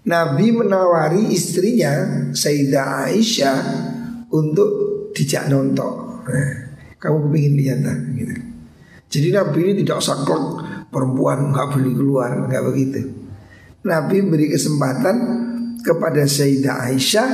Nabi 0.00 0.46
menawari 0.52 1.28
istrinya 1.32 1.92
Sayyidah 2.32 3.08
Aisyah 3.08 3.58
untuk 4.32 4.68
dijak 5.12 5.52
nonton. 5.52 6.24
Nah, 6.24 6.52
kamu 6.96 7.16
kepingin 7.28 7.54
lihat 7.56 7.78
gitu. 8.16 8.34
Jadi 9.10 9.28
Nabi 9.34 9.58
ini 9.66 9.72
tidak 9.84 10.00
saklek 10.00 10.44
perempuan 10.88 11.52
nggak 11.52 11.68
boleh 11.74 11.92
keluar 11.96 12.30
nggak 12.48 12.64
begitu. 12.68 13.00
Nabi 13.84 14.24
beri 14.24 14.52
kesempatan 14.52 15.16
kepada 15.80 16.24
Sayyidah 16.24 16.76
Aisyah 16.88 17.28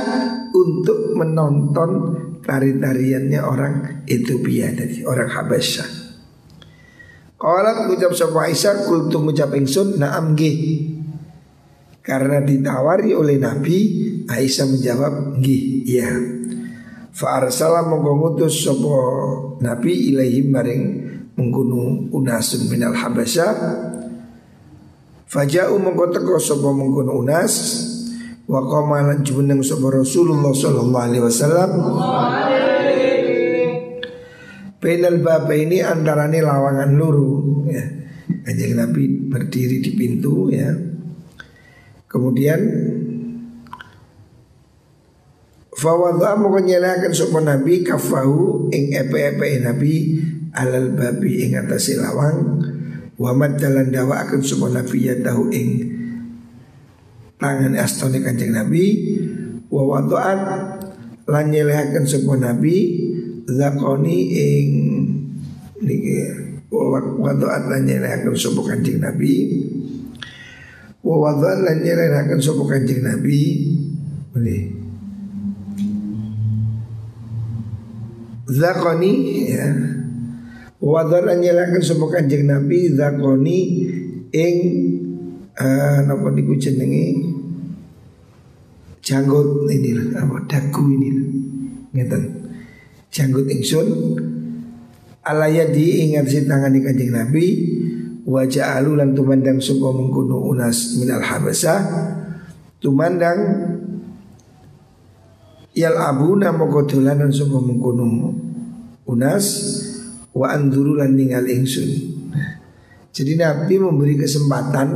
untuk 0.55 1.15
menonton 1.15 1.89
tari-tariannya 2.47 3.41
orang 3.43 3.73
Ethiopia 4.07 4.71
tadi, 4.71 5.03
orang 5.03 5.27
Habasyah. 5.27 5.89
Kalau 7.37 7.93
ucap 7.93 8.17
sama 8.17 8.49
Aisyah 8.49 8.89
kultu 8.89 9.21
ucap 9.21 9.53
ingsun 9.53 10.01
naam 10.01 10.33
nggih. 10.33 10.89
Karena 12.01 12.41
ditawari 12.41 13.13
oleh 13.13 13.37
Nabi, 13.37 13.79
Aisyah 14.25 14.65
menjawab 14.65 15.13
nggih, 15.37 15.63
iya. 15.85 16.09
Fa 17.13 17.41
arsala 17.41 17.85
monggo 17.85 18.13
ngutus 18.13 18.63
sapa 18.63 18.97
Nabi 19.61 20.13
ilaihim 20.13 20.53
maring 20.53 20.83
menggunung 21.37 22.09
unasun 22.09 22.69
minal 22.73 22.93
Habasyah. 22.93 23.53
Faja'u 25.27 25.75
monggo 25.77 26.09
teko 26.09 26.39
sapa 26.41 26.69
menggunung 26.73 27.27
unas 27.27 27.53
wa 28.47 28.63
qama 28.63 29.03
lan 29.03 29.19
jumeneng 29.27 29.59
sapa 29.59 29.91
Rasulullah 29.91 30.55
sallallahu 30.55 31.05
alaihi 31.11 31.23
wasallam 31.23 31.71
Bainal 34.77 35.25
baba 35.25 35.57
ini 35.57 35.81
antarane 35.81 36.37
lawangan 36.37 36.93
luru 36.93 37.65
ya. 37.65 37.81
Kanjeng 38.45 38.77
Nabi 38.77 39.09
berdiri 39.25 39.81
di 39.81 39.91
pintu 39.97 40.53
ya. 40.53 40.69
Kemudian 42.05 42.61
Fawadha 45.77 46.37
moko 46.37 46.61
nyelakan 46.61 47.09
sapa 47.09 47.41
Nabi 47.41 47.81
kafahu 47.85 48.69
ing 48.69 48.97
epe-epe 48.97 49.61
Nabi 49.61 50.21
alal 50.53 50.93
babi 50.93 51.45
ing 51.45 51.53
atase 51.53 52.01
lawang 52.01 52.65
wa 53.17 53.33
dalan 53.33 53.93
dawa 53.93 54.25
akan 54.25 54.41
sapa 54.41 54.73
Nabi 54.73 55.05
ya 55.05 55.21
tahu 55.21 55.53
ing 55.53 55.69
tangan 57.37 57.73
astone 57.77 58.21
kanjeng 58.21 58.53
Nabi. 58.53 58.85
Wa 59.67 59.83
wadu'at 59.97 60.41
lan 61.27 61.45
nyelehaken 61.51 62.05
sapa 62.07 62.39
Nabi 62.39 62.75
zakoni 63.47 64.17
ing 64.31 64.69
niki 65.83 66.15
wa 66.71 67.01
wadu'at 67.21 67.63
lan 67.71 67.81
nyelehaken 67.87 68.35
sapa 68.35 68.61
kanjeng 68.65 68.99
Nabi. 68.99 69.33
Wa 71.07 71.15
wadhan 71.23 71.63
lan 71.63 71.77
nyelenakan 71.87 72.43
sopo 72.43 72.67
kanjeng 72.67 72.99
Nabi. 72.99 73.39
Ini. 74.35 74.57
Zakoni 78.51 79.13
ya. 79.47 79.71
Lan 80.83 81.37
nyelenakan 81.39 81.79
sopo 81.79 82.11
kanjeng 82.11 82.43
Nabi 82.51 82.91
Zakoni 82.91 83.59
ing 84.35 84.57
uh, 85.57 85.97
Napa 86.05 86.29
niku 86.33 86.53
jenengi 86.57 87.33
Janggut 89.01 89.67
ini 89.71 89.91
lah 89.95 90.25
Apa 90.25 90.43
dagu 90.45 90.83
ini 90.91 91.09
lah. 91.13 91.27
Ngeten. 91.97 92.23
Janggut 93.09 93.47
ingsun. 93.47 93.87
Alayadi 95.23 96.07
ingat 96.07 96.29
si 96.29 96.45
tangan 96.47 96.71
di 96.71 96.79
kanjeng 96.79 97.11
Nabi 97.11 97.45
Wajah 98.27 98.79
alu 98.79 98.99
lan 98.99 99.15
tumandang 99.15 99.59
suka 99.59 99.91
mengkuno 99.91 100.39
unas 100.51 100.99
minal 100.99 101.23
habasah 101.23 101.79
Tumandang 102.79 103.39
Yal 105.77 105.95
abuna 105.95 106.51
moko 106.55 106.83
dolanan 106.87 107.31
suka 107.31 107.59
mengkuno 107.59 108.33
unas 109.07 109.45
Wa 110.37 110.53
anduru 110.53 111.01
lan 111.01 111.17
ningal 111.17 111.49
ingsun. 111.49 111.89
Jadi 113.09 113.33
Nabi 113.41 113.81
memberi 113.81 114.13
kesempatan 114.21 114.87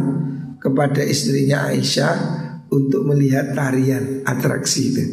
kepada 0.61 1.01
istrinya 1.01 1.73
Aisyah 1.73 2.15
untuk 2.69 3.09
melihat 3.09 3.57
tarian 3.57 4.21
atraksi 4.23 4.93
itu. 4.93 5.03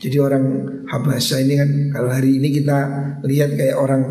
Jadi 0.00 0.16
orang 0.20 0.44
Habasya 0.88 1.44
ini 1.44 1.54
kan 1.60 1.70
kalau 1.92 2.10
hari 2.12 2.40
ini 2.40 2.48
kita 2.52 2.78
lihat 3.24 3.56
kayak 3.56 3.76
orang 3.76 4.02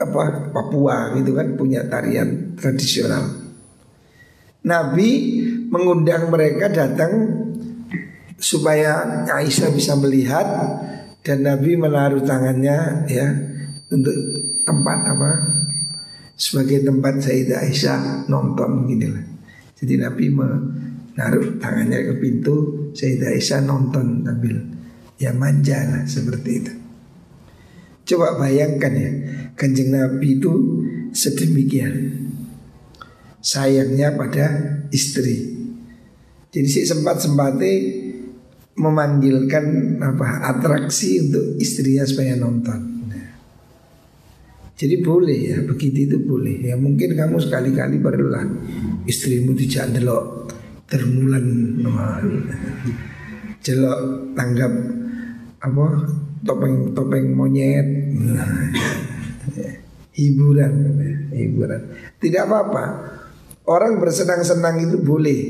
apa 0.00 0.52
Papua 0.52 1.16
gitu 1.16 1.32
kan 1.36 1.56
punya 1.56 1.84
tarian 1.88 2.56
tradisional. 2.56 3.40
Nabi 4.62 5.42
mengundang 5.68 6.30
mereka 6.30 6.70
datang 6.70 7.12
supaya 8.38 9.24
Aisyah 9.26 9.70
bisa 9.74 9.98
melihat 9.98 10.46
dan 11.22 11.46
Nabi 11.46 11.78
menaruh 11.78 12.22
tangannya 12.22 13.06
ya 13.10 13.26
untuk 13.90 14.14
tempat 14.62 14.98
apa 15.06 15.30
sebagai 16.34 16.82
tempat 16.82 17.22
Sayyidah 17.22 17.58
Aisyah 17.62 17.98
nonton 18.26 18.86
gini 18.90 19.06
lah. 19.10 19.31
Jadi 19.82 19.98
Nabi 19.98 20.30
menaruh 20.30 21.58
tangannya 21.58 22.06
ke 22.06 22.14
pintu 22.22 22.86
Sayyidah 22.94 23.34
Aisyah 23.34 23.66
nonton 23.66 24.22
sambil 24.22 24.62
ya 25.18 25.34
manja 25.34 25.82
lah 25.90 26.02
seperti 26.06 26.50
itu. 26.62 26.72
Coba 28.02 28.38
bayangkan 28.38 28.94
ya 28.94 29.10
Kanjeng 29.58 29.94
Nabi 29.94 30.38
itu 30.38 30.52
sedemikian 31.14 31.94
Sayangnya 33.42 34.14
pada 34.18 34.46
istri 34.90 35.54
Jadi 36.50 36.66
si 36.66 36.82
sempat-sempatnya 36.82 38.02
Memanggilkan 38.72 39.98
apa 40.00 40.48
atraksi 40.48 41.20
untuk 41.20 41.60
istrinya 41.60 42.08
supaya 42.08 42.40
nonton. 42.40 42.91
Jadi 44.82 44.98
boleh 44.98 45.38
ya 45.54 45.58
begitu 45.62 46.10
itu 46.10 46.18
boleh. 46.26 46.58
Ya 46.58 46.74
mungkin 46.74 47.14
kamu 47.14 47.38
sekali-kali 47.38 48.02
perlulah 48.02 48.42
Istrimu 49.06 49.54
tidak 49.54 49.94
delok 49.94 50.50
Termulan 50.90 51.46
Jelok 53.62 53.98
tanggap 54.34 54.72
Apa 55.62 55.86
topeng-topeng 56.42 57.30
monyet 57.30 57.86
hiburan 60.12 60.74
hiburan. 61.32 61.82
Tidak 62.20 62.42
apa-apa. 62.44 62.84
Orang 63.62 64.02
bersenang-senang 64.02 64.90
itu 64.90 64.96
boleh 65.00 65.40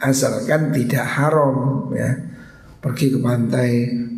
asalkan 0.00 0.72
tidak 0.74 1.04
haram 1.06 1.88
ya. 1.92 2.10
Pergi 2.80 3.12
ke 3.12 3.18
pantai 3.20 3.70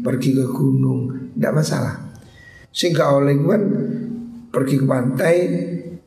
pergi 0.07 0.39
ke 0.39 0.47
gunung 0.47 1.33
tidak 1.35 1.53
masalah. 1.63 1.95
Sehingga 2.71 3.11
oleh 3.13 3.37
pergi 4.53 4.75
ke 4.79 4.87
pantai 4.87 5.37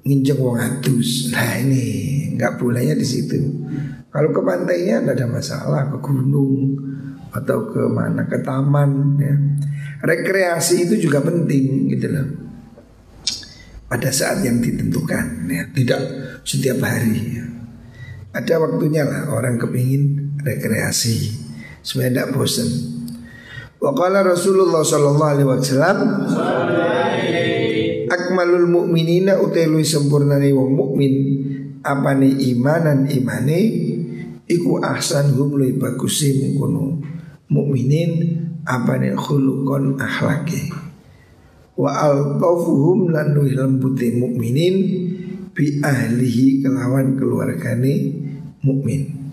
nginjek 0.06 0.38
wong 0.38 0.62
atus 0.62 1.34
nah 1.34 1.58
ini 1.58 2.16
nggak 2.36 2.60
bolehnya 2.60 2.94
di 2.94 3.08
situ. 3.08 3.40
Kalau 4.12 4.32
ke 4.32 4.40
pantainya 4.44 5.04
tidak 5.04 5.16
ada 5.20 5.28
masalah 5.28 5.82
ke 5.92 5.98
gunung 6.00 6.80
atau 7.36 7.68
ke 7.68 7.82
mana 7.92 8.28
ke 8.28 8.40
taman 8.44 9.20
ya. 9.20 9.36
Rekreasi 10.06 10.88
itu 10.88 11.10
juga 11.10 11.20
penting 11.24 11.92
gitu 11.92 12.08
loh. 12.12 12.28
Pada 13.92 14.12
saat 14.12 14.44
yang 14.44 14.60
ditentukan 14.64 15.52
ya. 15.52 15.64
Tidak 15.72 16.02
setiap 16.48 16.80
hari 16.84 17.40
ya. 17.42 17.46
ada 18.36 18.60
waktunya 18.60 19.08
lah 19.08 19.32
orang 19.32 19.60
kepingin 19.60 20.36
rekreasi. 20.44 21.44
Supaya 21.80 22.12
tidak 22.12 22.36
bosan 22.36 22.96
Wakala 23.76 24.26
Rasulullah 24.26 24.82
Sallallahu 24.82 25.30
Alaihi 25.30 25.46
Wasallam 25.46 25.98
Akmalul 28.16 28.72
mu'minina 28.72 29.44
utelui 29.44 29.84
sempurnani 29.84 30.56
wong 30.56 30.72
mukmin. 30.72 31.14
Apa 31.84 32.16
nih 32.16 32.56
imanan 32.56 33.12
imane 33.12 33.60
iku 34.48 34.80
ahsan 34.80 35.36
hum 35.36 35.60
lui 35.60 35.76
bagusi 35.76 36.40
mengkono. 36.40 37.04
Mukminin 37.52 38.12
apa 38.64 38.96
nih 38.96 39.20
khulukon 39.20 40.00
akhlaki? 40.00 40.72
Wa 41.76 41.92
altafuhum 42.08 43.12
lan 43.12 43.36
lembuti 43.36 44.16
mukminin 44.16 44.76
bi 45.52 45.84
ahlihi 45.84 46.64
kelawan 46.64 47.20
keluargane 47.20 47.94
mukmin 48.64 49.26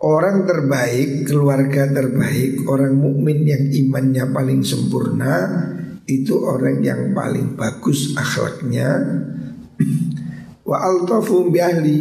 Orang 0.00 0.48
terbaik, 0.48 1.28
keluarga 1.28 1.84
terbaik, 1.92 2.64
orang 2.64 2.96
mukmin 2.96 3.44
yang 3.44 3.68
imannya 3.68 4.32
paling 4.32 4.64
sempurna 4.64 5.36
itu 6.10 6.34
orang 6.42 6.82
yang 6.82 7.14
paling 7.14 7.54
bagus 7.54 8.18
akhlaknya. 8.18 8.90
Wa 10.68 10.76
altafum 10.82 11.54
bi 11.54 11.62
ahli 11.62 12.00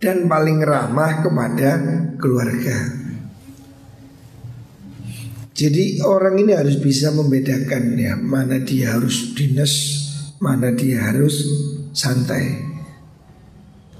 dan 0.00 0.24
paling 0.24 0.64
ramah 0.64 1.20
kepada 1.20 1.70
keluarga. 2.16 2.76
Jadi 5.58 5.98
orang 6.06 6.38
ini 6.38 6.54
harus 6.54 6.78
bisa 6.78 7.10
membedakan 7.10 7.98
ya 7.98 8.14
mana 8.14 8.62
dia 8.62 8.94
harus 8.94 9.34
dinas, 9.34 9.74
mana 10.38 10.70
dia 10.70 11.02
harus 11.10 11.42
santai. 11.90 12.62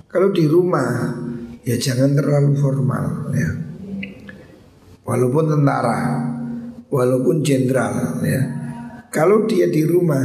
Kalau 0.06 0.30
di 0.30 0.46
rumah 0.46 1.18
ya 1.66 1.74
jangan 1.74 2.14
terlalu 2.14 2.54
formal 2.62 3.34
ya. 3.34 3.50
Walaupun 5.02 5.44
tentara, 5.50 6.00
walaupun 6.88 7.44
jenderal 7.44 8.20
ya. 8.24 8.42
Kalau 9.08 9.48
dia 9.48 9.68
di 9.72 9.88
rumah 9.88 10.20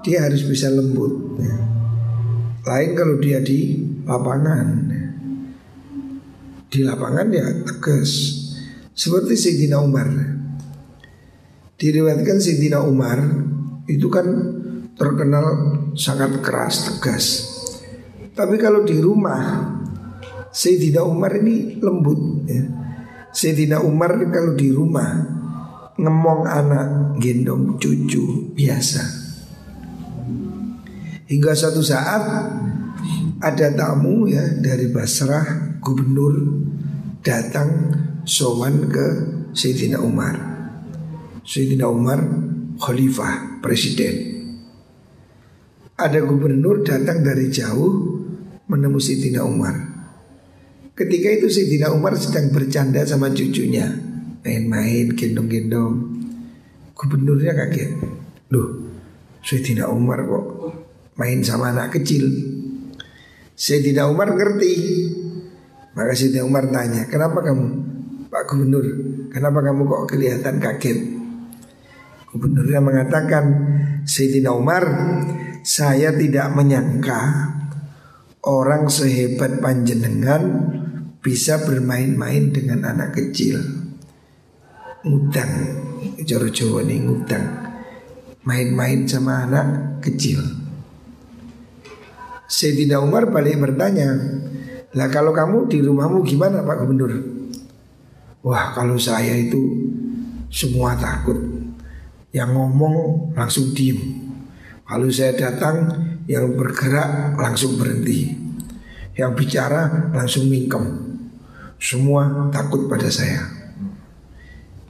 dia 0.00 0.26
harus 0.26 0.46
bisa 0.46 0.70
lembut 0.70 1.38
ya. 1.40 1.56
Lain 2.66 2.90
kalau 2.94 3.16
dia 3.18 3.40
di 3.40 3.80
lapangan 4.04 4.66
ya. 4.90 5.06
Di 6.70 6.86
lapangan 6.86 7.26
ya 7.34 7.66
tegas 7.66 8.10
Seperti 8.94 9.34
Sayyidina 9.34 9.82
Umar 9.82 10.06
Diriwayatkan 11.74 12.38
Sayyidina 12.38 12.78
Umar 12.86 13.18
Itu 13.90 14.06
kan 14.06 14.30
terkenal 14.94 15.46
sangat 15.98 16.38
keras, 16.46 16.86
tegas 16.86 17.42
Tapi 18.38 18.54
kalau 18.62 18.86
di 18.86 19.02
rumah 19.02 19.66
Sayyidina 20.54 21.02
Umar 21.02 21.34
ini 21.42 21.78
lembut 21.82 22.46
ya. 22.46 22.62
Sayyidina 23.34 23.82
Umar 23.82 24.14
kalau 24.30 24.54
di 24.54 24.70
rumah 24.70 25.39
Ngemong 26.00 26.48
anak, 26.48 27.20
gendong 27.20 27.76
cucu 27.76 28.56
biasa 28.56 29.20
Hingga 31.30 31.54
suatu 31.54 31.78
saat 31.78 32.26
ada 33.38 33.68
tamu 33.78 34.26
ya 34.26 34.42
dari 34.58 34.90
Basrah 34.90 35.78
gubernur 35.78 36.66
datang 37.22 37.94
sowan 38.26 38.90
ke 38.90 39.06
Sayyidina 39.54 40.02
Umar. 40.02 40.34
Sayyidina 41.46 41.86
Umar 41.86 42.18
khalifah 42.82 43.62
presiden. 43.62 44.42
Ada 45.94 46.18
gubernur 46.26 46.82
datang 46.82 47.22
dari 47.22 47.46
jauh 47.46 48.18
menemui 48.66 48.98
Sayyidina 48.98 49.46
Umar. 49.46 49.78
Ketika 50.98 51.30
itu 51.30 51.46
Sayyidina 51.46 51.94
Umar 51.94 52.18
sedang 52.18 52.50
bercanda 52.50 53.06
sama 53.06 53.30
cucunya, 53.30 53.86
main-main, 54.44 55.12
gendong-gendong. 55.14 55.94
Gubernurnya 56.96 57.56
kaget. 57.56 57.96
Loh, 58.52 58.68
Sayyidina 59.40 59.88
Umar 59.88 60.24
kok 60.26 60.46
main 61.16 61.40
sama 61.40 61.72
anak 61.72 61.96
kecil. 61.96 62.28
Sayyidina 63.60 64.08
Umar 64.08 64.32
ngerti 64.32 64.72
Maka 65.92 66.16
Sayyidina 66.16 66.48
Umar 66.48 66.72
tanya 66.72 67.04
Kenapa 67.12 67.44
kamu 67.44 67.66
Pak 68.32 68.48
Gubernur 68.48 68.88
Kenapa 69.28 69.60
kamu 69.60 69.84
kok 69.84 70.04
kelihatan 70.08 70.56
kaget 70.56 70.98
Gubernurnya 72.32 72.80
mengatakan 72.80 73.44
Sayyidina 74.08 74.56
Umar 74.56 74.80
Saya 75.60 76.08
tidak 76.16 76.56
menyangka 76.56 77.52
orang 78.40 78.88
sehebat 78.88 79.60
panjenengan 79.60 80.72
bisa 81.20 81.60
bermain-main 81.68 82.48
dengan 82.48 82.88
anak 82.88 83.12
kecil. 83.12 83.60
Ngutang, 85.00 85.52
Joro 86.28 86.52
Jawa 86.52 86.84
nih 86.84 87.00
ngutang. 87.00 87.72
Main-main 88.44 89.08
sama 89.08 89.48
anak 89.48 89.96
kecil. 90.04 90.44
Sayyidina 92.44 93.00
Umar 93.00 93.32
balik 93.32 93.56
bertanya, 93.64 94.12
lah 94.92 95.08
kalau 95.08 95.32
kamu 95.32 95.72
di 95.72 95.80
rumahmu 95.80 96.20
gimana 96.20 96.60
Pak 96.60 96.84
Gubernur? 96.84 97.16
Wah 98.44 98.76
kalau 98.76 99.00
saya 99.00 99.40
itu 99.40 99.88
semua 100.52 100.92
takut. 101.00 101.40
Yang 102.36 102.50
ngomong 102.60 102.96
langsung 103.32 103.72
diem. 103.72 103.96
Kalau 104.84 105.08
saya 105.08 105.32
datang 105.32 105.96
yang 106.28 106.52
bergerak 106.60 107.40
langsung 107.40 107.80
berhenti. 107.80 108.36
Yang 109.16 109.32
bicara 109.32 110.12
langsung 110.12 110.44
mingkem. 110.44 111.16
Semua 111.80 112.52
takut 112.52 112.84
pada 112.84 113.08
saya. 113.08 113.59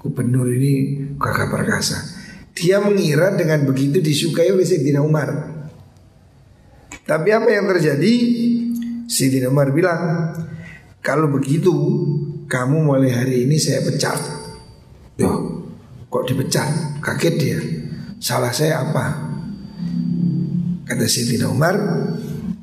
Gubernur 0.01 0.49
ini 0.49 0.97
gagah 1.21 1.53
perkasa. 1.53 2.01
Dia 2.57 2.81
mengira 2.81 3.37
dengan 3.37 3.69
begitu 3.69 4.01
disukai 4.01 4.49
oleh 4.49 4.65
Sayyidina 4.65 5.05
Umar. 5.05 5.29
Tapi 7.05 7.29
apa 7.29 7.49
yang 7.53 7.69
terjadi? 7.69 8.15
Sayyidina 9.05 9.53
Umar 9.53 9.77
bilang, 9.77 10.33
kalau 11.05 11.29
begitu 11.29 11.73
kamu 12.49 12.81
mulai 12.81 13.13
hari 13.13 13.45
ini 13.45 13.61
saya 13.61 13.85
pecat. 13.85 14.17
Loh, 15.21 15.69
kok 16.09 16.25
dipecat? 16.25 17.01
Kaget 17.05 17.35
dia. 17.37 17.61
Salah 18.17 18.57
saya 18.57 18.89
apa? 18.89 19.07
Kata 20.89 21.05
Sayyidina 21.05 21.53
Umar, 21.53 21.77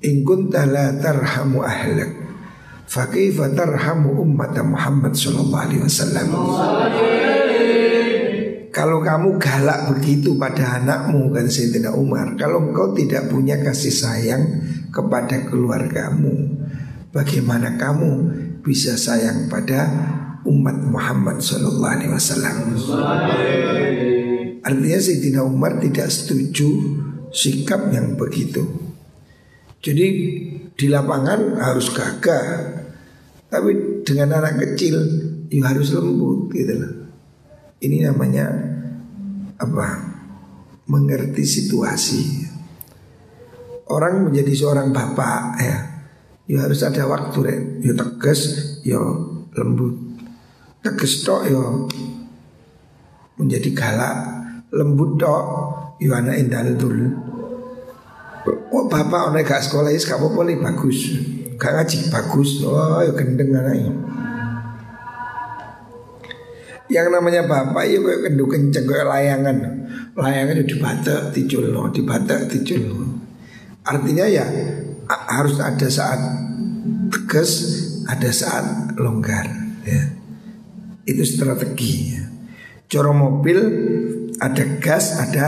"In 0.02 0.26
kunta 0.26 0.66
la 0.66 0.98
tarhamu 0.98 1.62
ahlak 1.62 2.27
Fakaifa 2.88 3.52
tarhamu 3.52 4.24
ummat 4.24 4.56
Muhammad 4.64 5.12
sallallahu 5.12 5.64
alaihi 5.68 5.84
wasallam. 5.84 6.28
Kalau 8.72 9.02
kamu 9.02 9.42
galak 9.42 9.90
begitu 9.92 10.38
pada 10.38 10.78
anakmu 10.78 11.34
kan 11.34 11.50
Sayyidina 11.50 11.98
Umar 11.98 12.38
Kalau 12.38 12.70
engkau 12.70 12.94
tidak 12.94 13.26
punya 13.26 13.58
kasih 13.58 13.90
sayang 13.90 14.44
kepada 14.94 15.50
keluargamu 15.50 16.46
Bagaimana 17.10 17.74
kamu 17.74 18.10
bisa 18.62 18.94
sayang 18.94 19.50
pada 19.50 19.90
umat 20.46 20.78
Muhammad 20.86 21.42
Sallallahu 21.42 21.94
Alaihi 21.98 22.12
Wasallam? 22.14 22.56
Artinya 24.62 25.00
Sayyidina 25.00 25.42
Umar 25.42 25.80
tidak 25.82 26.12
setuju 26.12 26.68
sikap 27.34 27.90
yang 27.96 28.20
begitu. 28.20 28.68
Jadi 29.82 30.08
di 30.78 30.86
lapangan 30.92 31.58
harus 31.58 31.90
gagah 31.96 32.77
tapi 33.48 34.04
dengan 34.04 34.44
anak 34.44 34.60
kecil 34.60 34.96
ya 35.48 35.72
harus 35.72 35.96
lembut 35.96 36.52
gitu 36.52 36.74
loh. 36.76 36.94
Ini 37.80 38.10
namanya 38.10 38.46
apa? 39.62 39.88
Mengerti 40.88 41.44
situasi. 41.44 42.48
Orang 43.88 44.28
menjadi 44.28 44.52
seorang 44.52 44.92
bapak 44.92 45.42
ya, 45.64 45.78
ya 46.48 46.58
harus 46.68 46.84
ada 46.84 47.08
waktu 47.08 47.40
ya. 47.44 47.58
Ya 47.92 47.94
tegas, 47.96 48.42
ya 48.84 49.00
lembut. 49.56 49.96
Tegas 50.84 51.24
tok 51.24 51.48
ya 51.48 51.64
menjadi 53.40 53.70
galak, 53.72 54.18
lembut 54.76 55.16
tok 55.20 55.44
ya 56.04 56.20
anak 56.20 56.36
indal 56.40 56.68
dulu. 56.76 57.08
Oh 58.72 58.88
bapak 58.92 59.32
orang 59.32 59.44
gak 59.44 59.64
sekolah 59.64 59.92
is 59.92 60.08
gak 60.08 60.20
apa-apa 60.20 60.56
bagus. 60.60 61.16
Gak 61.58 61.72
ngaji 61.74 61.98
bagus. 62.14 62.62
Oh 62.64 63.02
ya 63.02 63.12
gendeng 63.18 63.50
anaknya. 63.50 63.92
Yang 66.88 67.08
namanya 67.12 67.42
bapak 67.44 67.84
ya 67.84 68.00
kayak 68.00 68.22
kendu 68.32 68.46
kenceng 68.48 68.86
kayak 68.88 69.08
layangan. 69.10 69.58
Layangan 70.16 70.56
itu 70.62 70.78
dibatak 70.78 71.22
tijul 71.36 71.74
no 71.74 71.92
dibatak 71.92 72.48
artinya 73.88 74.28
ya 74.28 74.44
harus 75.08 75.64
ada 75.64 75.88
saat 75.88 76.20
tegas 77.12 77.52
ada 78.08 78.30
saat 78.32 78.96
longgar 78.96 79.46
ya. 79.84 80.04
Itu 81.08 81.24
strategi 81.28 82.16
ya. 82.16 82.24
coro 82.88 83.12
mobil 83.12 83.60
ada 84.40 84.64
gas 84.80 85.20
ada 85.20 85.48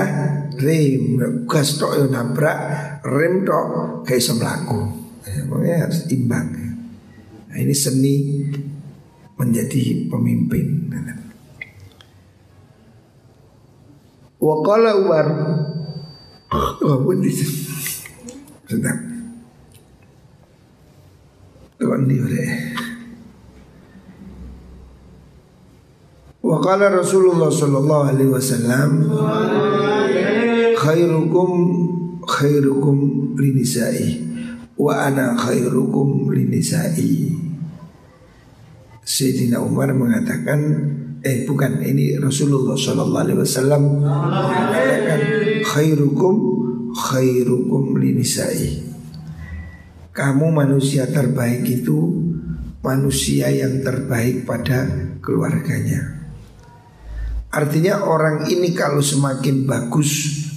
rem. 0.60 1.24
Gas 1.48 1.80
tok 1.80 1.96
yo 1.96 2.06
nabrak 2.12 2.58
rem 3.08 3.48
tok 3.48 3.68
kayak 4.04 4.24
semlaku 4.24 4.99
Pokoknya 5.26 5.88
harus 5.88 6.08
imbang. 6.08 6.48
Nah, 7.50 7.58
ini 7.58 7.76
seni 7.76 8.16
menjadi 9.36 10.08
pemimpin. 10.08 10.90
Wakala 14.40 14.96
Umar 14.96 15.28
Sedang 18.72 19.02
Tuhan 21.76 22.02
Wakala 26.40 26.88
Rasulullah 26.88 27.52
Sallallahu 27.52 28.04
Alaihi 28.16 28.32
Wasallam 28.32 28.90
Khairukum 30.80 31.52
Khairukum 32.24 32.98
linisai 33.36 34.29
wa 34.80 35.12
ana 35.12 35.36
khairukum 35.36 36.32
linisai. 36.32 37.36
Sayyidina 39.04 39.60
Umar 39.60 39.92
mengatakan 39.92 40.60
eh 41.20 41.44
bukan 41.44 41.84
ini 41.84 42.16
Rasulullah 42.16 42.80
sallallahu 42.80 43.24
alaihi 43.28 43.40
wasallam 43.44 43.84
mengatakan 44.08 45.22
khairukum 45.68 46.36
khairukum 46.96 48.00
linisai. 48.00 48.88
Kamu 50.16 50.48
manusia 50.56 51.12
terbaik 51.12 51.68
itu 51.68 52.00
manusia 52.80 53.52
yang 53.52 53.84
terbaik 53.84 54.48
pada 54.48 54.88
keluarganya. 55.20 56.24
Artinya 57.52 58.06
orang 58.08 58.48
ini 58.48 58.72
kalau 58.78 59.04
semakin 59.04 59.66
bagus 59.68 60.12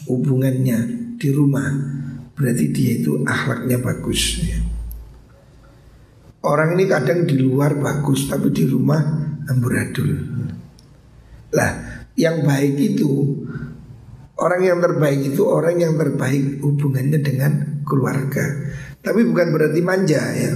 hubungannya 0.06 1.11
di 1.16 1.28
rumah 1.32 2.01
Berarti 2.32 2.64
dia 2.72 2.92
itu 3.00 3.20
akhlaknya 3.24 3.78
bagus 3.80 4.40
ya. 4.40 4.58
Orang 6.42 6.74
ini 6.74 6.90
kadang 6.90 7.22
di 7.22 7.38
luar 7.38 7.78
bagus 7.78 8.26
Tapi 8.26 8.50
di 8.50 8.66
rumah 8.66 8.98
amburadul. 9.46 10.10
Lah 11.54 11.72
yang 12.18 12.42
baik 12.42 12.74
itu 12.80 13.10
Orang 14.42 14.66
yang 14.66 14.82
terbaik 14.82 15.22
itu 15.22 15.46
orang 15.46 15.78
yang 15.78 15.94
terbaik 15.94 16.58
hubungannya 16.66 17.22
dengan 17.22 17.52
keluarga. 17.86 18.42
Tapi 18.98 19.22
bukan 19.22 19.54
berarti 19.54 19.80
manja 19.86 20.18
ya. 20.18 20.50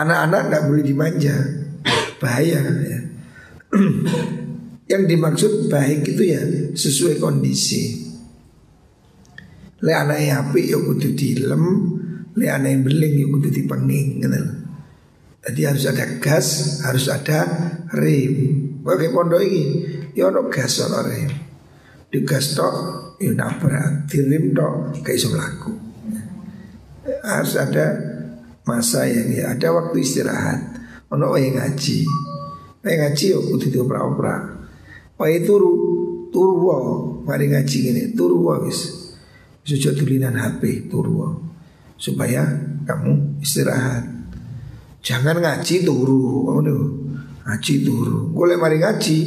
Anak-anak 0.00 0.42
nggak 0.48 0.64
boleh 0.64 0.84
dimanja. 0.86 1.36
Bahaya 2.16 2.60
ya. 2.64 3.00
Yang 4.90 5.02
dimaksud 5.06 5.52
baik 5.70 6.02
itu 6.02 6.34
ya 6.34 6.42
sesuai 6.74 7.22
kondisi 7.22 8.09
Le 9.80 9.92
anaknya 9.96 10.44
api 10.44 10.68
ya 10.68 10.76
kudu 10.76 11.16
dilem, 11.16 11.64
le 12.36 12.44
yang 12.44 12.84
beling 12.84 13.14
ya 13.16 13.26
kudu 13.32 13.48
dipenging 13.48 14.20
gitu. 14.20 14.40
Jadi 15.40 15.60
harus 15.64 15.84
ada 15.88 16.04
gas, 16.20 16.46
harus 16.84 17.08
ada 17.08 17.48
rem. 17.96 18.34
Pakai 18.84 19.08
pondok 19.08 19.40
ini, 19.40 19.64
ya 20.12 20.28
ono 20.28 20.52
gas 20.52 20.84
ono 20.84 21.00
rem. 21.00 21.32
Di 22.12 22.20
gas 22.28 22.52
tok, 22.52 22.76
ya 23.16 23.32
nabrak, 23.32 24.04
di 24.04 24.20
rem 24.20 24.52
tok, 24.52 25.00
kayak 25.00 25.16
iso. 25.16 25.32
Harus 27.24 27.56
ada 27.56 27.86
masa 28.68 29.08
yang 29.08 29.32
ya 29.32 29.56
ada 29.56 29.72
waktu 29.72 29.96
istirahat. 30.04 30.60
Ono 31.08 31.32
yang 31.40 31.56
ngaji, 31.56 32.04
yang 32.84 32.98
ngaji 33.00 33.24
ya 33.32 33.38
kudu 33.40 33.66
dioprak-oprak. 33.72 34.42
Wae 35.16 35.40
turu, 35.40 35.72
turu 36.28 36.68
mari 37.24 37.48
ngaji 37.48 37.76
gini, 37.80 38.02
turu 38.12 38.44
wis. 38.68 38.99
Sujud 39.60 39.92
tulinan 39.92 40.34
HP 40.34 40.88
turu 40.88 41.36
supaya 42.00 42.48
kamu 42.88 43.40
istirahat. 43.44 44.08
Jangan 45.04 45.40
ngaji 45.40 45.84
turu. 45.84 46.48
Aduh, 46.56 46.84
ngaji 47.44 47.74
turu. 47.84 48.32
Golek 48.32 48.56
mari 48.56 48.80
ngaji 48.80 49.18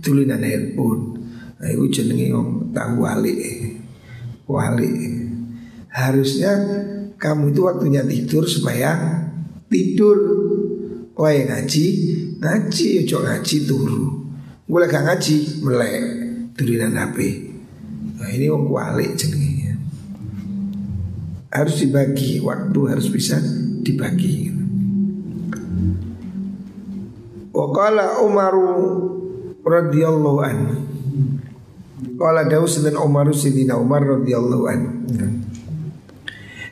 tulinan 0.00 0.40
handphone. 0.40 1.20
Nah, 1.60 1.68
itu 1.70 1.84
jenenge 1.92 2.32
wong 2.32 2.48
tahu 2.72 3.04
wali. 3.04 3.36
Wali. 4.48 4.92
Harusnya 5.92 6.52
kamu 7.20 7.52
itu 7.52 7.60
waktunya 7.68 8.02
tidur 8.02 8.48
supaya 8.48 8.96
tidur. 9.68 10.18
Wae 11.12 11.44
ngaji, 11.44 11.86
ngaji 12.40 12.86
ojo 13.04 13.16
ngaji 13.20 13.56
turu. 13.68 14.04
Gue 14.64 14.88
gak 14.88 15.04
ngaji 15.04 15.60
melek 15.60 16.02
tulinan 16.56 16.96
HP. 16.96 17.18
Nah 18.16 18.28
ini 18.32 18.48
wong 18.48 18.64
kuali 18.72 19.12
jenenge. 19.12 19.41
Harus 21.52 21.84
dibagi, 21.84 22.40
waktu 22.40 22.80
harus 22.88 23.12
bisa 23.12 23.36
dibagi. 23.84 24.48
Wakala 27.52 28.24
Umaru 28.24 28.72
radhiyallahu 29.60 30.40
an. 30.40 30.58
Qala 32.16 32.48
Daus 32.48 32.80
dan 32.80 32.96
Umar 32.96 33.28
Sidina 33.36 33.76
Umar 33.76 34.00
radhiyallahu 34.00 34.64
an. 34.66 34.80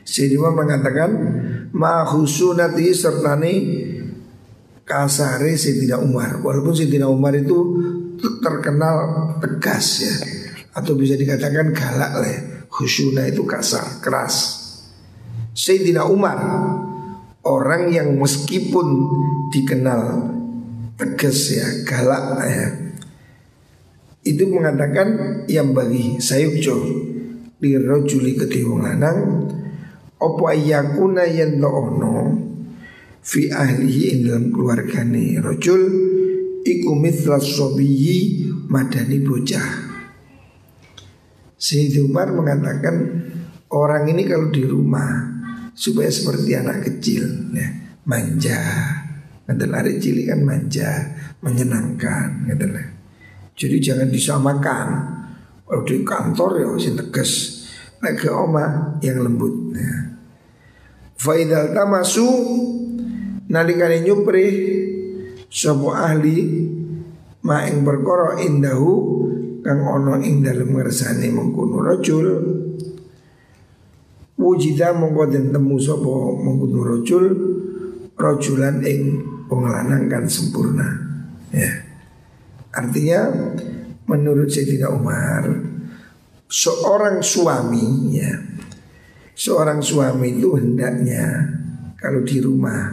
Sidina 0.01 0.49
mengatakan 0.49 1.11
ma 1.71 2.01
khusunati 2.03 2.89
sertani 2.91 3.53
kasare 4.81 5.53
Sidina 5.53 6.01
Umar. 6.01 6.41
Walaupun 6.41 6.73
Sidina 6.73 7.05
Umar 7.05 7.37
itu 7.37 7.77
terkenal 8.41 8.97
tegas 9.37 10.01
ya 10.01 10.15
atau 10.73 10.97
bisa 10.97 11.13
dikatakan 11.13 11.69
galak 11.69 12.11
lah. 12.17 12.27
Ya. 12.27 12.41
Khusuna 12.71 13.27
itu 13.27 13.43
kasar, 13.43 13.99
keras. 13.99 14.60
Sayyidina 15.61 16.09
Umar 16.09 16.41
orang 17.45 17.93
yang 17.93 18.17
meskipun 18.17 18.87
dikenal 19.53 20.33
tegas 20.97 21.53
ya, 21.53 21.85
galak 21.85 22.41
ya. 22.49 22.67
Itu 24.25 24.49
mengatakan 24.49 25.45
yang 25.45 25.77
bagi 25.77 26.17
sayukjo 26.17 26.77
di 27.61 27.77
rojuli 27.77 28.41
lanang 28.73 29.45
opo 30.17 30.49
ayakuna 30.49 31.29
yang 31.29 31.61
ono 31.61 32.33
fi 33.21 33.53
ahlihi 33.53 34.17
ing 34.17 34.19
dalam 34.25 34.49
keluargane 34.49 35.37
rojul 35.45 35.81
iku 36.65 36.97
mithla 36.97 37.37
sobiyi 37.37 38.49
madani 38.65 39.21
bocah. 39.21 39.69
Sayyid 41.53 42.01
Umar 42.01 42.33
mengatakan 42.33 43.29
orang 43.69 44.09
ini 44.09 44.25
kalau 44.25 44.49
di 44.49 44.65
rumah 44.65 45.30
supaya 45.73 46.11
seperti 46.11 46.55
anak 46.55 46.87
kecil 46.87 47.51
ya, 47.55 47.67
manja 48.05 48.59
Ngeten 49.51 49.75
arek 49.75 49.99
cilik 49.99 50.31
kan 50.31 50.39
manja, 50.47 50.89
menyenangkan 51.43 52.47
ngeten 52.47 52.71
Jadi 53.51 53.77
jangan 53.83 54.07
disamakan. 54.07 54.87
Kalau 55.67 55.83
di 55.83 56.07
kantor 56.07 56.51
ya 56.63 56.67
sing 56.79 56.95
tegas, 56.95 57.63
nek 57.99 58.15
ke 58.15 58.31
oma 58.31 58.95
yang 59.03 59.19
lembut 59.19 59.75
ya. 59.75 60.15
Faidal 61.19 61.75
tamasu 61.75 62.27
nalikane 63.51 64.07
nyupri 64.07 64.47
sapa 65.51 66.11
ahli 66.11 66.39
ma 67.43 67.67
ing 67.67 67.83
perkara 67.83 68.39
indahu 68.39 68.91
kang 69.61 69.83
ono 69.83 70.17
ing 70.23 70.43
dalem 70.43 70.75
ngersane 70.75 71.27
mengkono 71.27 71.83
rajul 71.83 72.27
wujida 74.41 74.89
mongko 74.97 75.29
den 75.29 75.53
temu 75.53 75.77
sapa 75.77 76.09
mengkono 76.41 76.81
rajul 76.81 77.25
rajulan 78.17 78.81
ing 78.81 79.21
wong 79.45 79.69
lanang 79.69 80.09
kan 80.09 80.25
sempurna. 80.25 80.89
Ya. 81.53 81.69
Artinya 82.73 83.29
menurut 84.09 84.49
Sayyidina 84.49 84.89
Umar 84.89 85.45
seorang 86.51 87.21
suami 87.23 88.17
ya 88.17 88.31
seorang 89.37 89.79
suami 89.79 90.35
itu 90.35 90.57
hendaknya 90.59 91.47
kalau 91.95 92.25
di 92.25 92.43
rumah 92.43 92.91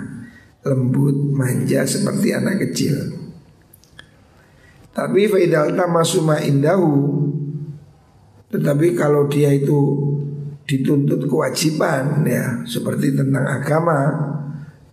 lembut 0.62 1.16
manja 1.32 1.82
seperti 1.88 2.34
anak 2.36 2.68
kecil. 2.68 2.96
Tapi 4.92 5.30
faidal 5.30 5.74
tamasuma 5.78 6.42
indahu 6.42 7.26
tetapi 8.48 8.96
kalau 8.96 9.28
dia 9.28 9.52
itu 9.52 10.07
dituntut 10.68 11.24
kewajiban 11.24 12.20
ya 12.28 12.60
seperti 12.68 13.16
tentang 13.16 13.48
agama 13.48 13.98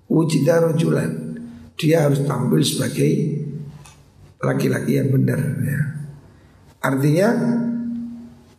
wujida 0.07 0.63
rojulan 0.63 1.35
dia 1.75 2.07
harus 2.07 2.23
tampil 2.23 2.63
sebagai 2.63 3.43
laki-laki 4.39 4.95
yang 4.95 5.11
benar 5.11 5.41
ya. 5.59 5.81
Artinya 6.79 7.27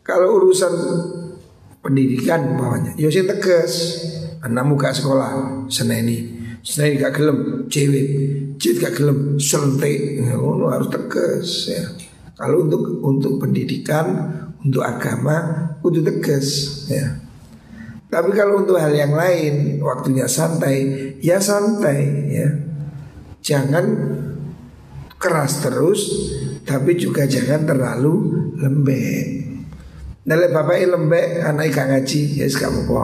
kalau 0.03 0.43
urusan 0.43 0.73
pendidikan 1.83 2.59
bawahnya, 2.59 2.99
yo 2.99 3.07
ya 3.07 3.23
tegas, 3.23 4.03
anakmu 4.43 4.75
gak 4.75 4.95
sekolah, 4.95 5.67
seneni, 5.71 6.35
seneni 6.63 6.99
gak 6.99 7.15
gelem, 7.15 7.67
cewek, 7.71 8.07
cewek 8.59 8.77
gak 8.83 8.95
gelem, 8.99 9.39
sentek, 9.39 10.27
ya, 10.27 10.35
harus 10.39 10.91
tegas 10.91 11.49
ya. 11.71 11.85
Kalau 12.37 12.67
untuk 12.67 12.83
untuk 13.01 13.33
pendidikan, 13.39 14.07
untuk 14.63 14.83
agama, 14.85 15.69
untuk 15.83 16.07
tegas 16.07 16.47
ya. 16.89 17.21
Tapi 18.07 18.31
kalau 18.33 18.63
untuk 18.63 18.79
hal 18.79 18.95
yang 18.95 19.13
lain, 19.13 19.83
waktunya 19.83 20.31
santai, 20.31 21.13
ya 21.19 21.43
santai 21.43 22.01
ya. 22.31 22.49
Jangan 23.47 23.85
keras 25.17 25.65
terus 25.65 26.01
Tapi 26.67 26.99
juga 26.99 27.25
jangan 27.25 27.65
terlalu 27.65 28.15
lembek 28.59 29.27
Nalek 30.27 30.51
bapak 30.51 30.83
lembek 30.83 31.47
anak 31.47 31.71
ikan 31.71 31.95
ngaji 31.95 32.43
Ya 32.43 32.47
yes, 32.47 32.59
kamu 32.59 32.91
apa 32.91 33.03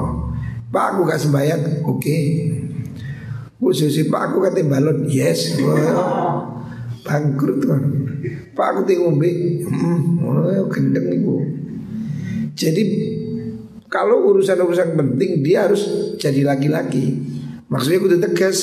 Pak 0.72 0.84
aku 0.94 1.00
gak 1.06 1.22
sembahyang 1.22 1.62
Oke 1.86 1.98
okay. 1.98 2.24
Khususnya 3.62 4.10
pak 4.10 4.22
aku 4.34 4.42
kata 4.42 4.66
balon 4.66 5.06
Yes 5.06 5.54
Bangkrut 7.02 7.60
kan 7.66 7.82
Pak 8.54 8.66
aku 8.72 8.80
tinggal 8.86 9.10
ngombe 9.10 9.30
hmm, 9.66 10.22
oh, 10.22 10.66
Gendeng 10.70 11.10
ibu 11.10 11.36
Jadi 12.54 12.82
kalau 13.92 14.32
urusan-urusan 14.32 14.96
penting 14.96 15.44
dia 15.44 15.68
harus 15.68 16.16
jadi 16.16 16.48
laki-laki. 16.48 17.20
Maksudnya 17.68 18.00
aku 18.00 18.08
tegas 18.16 18.58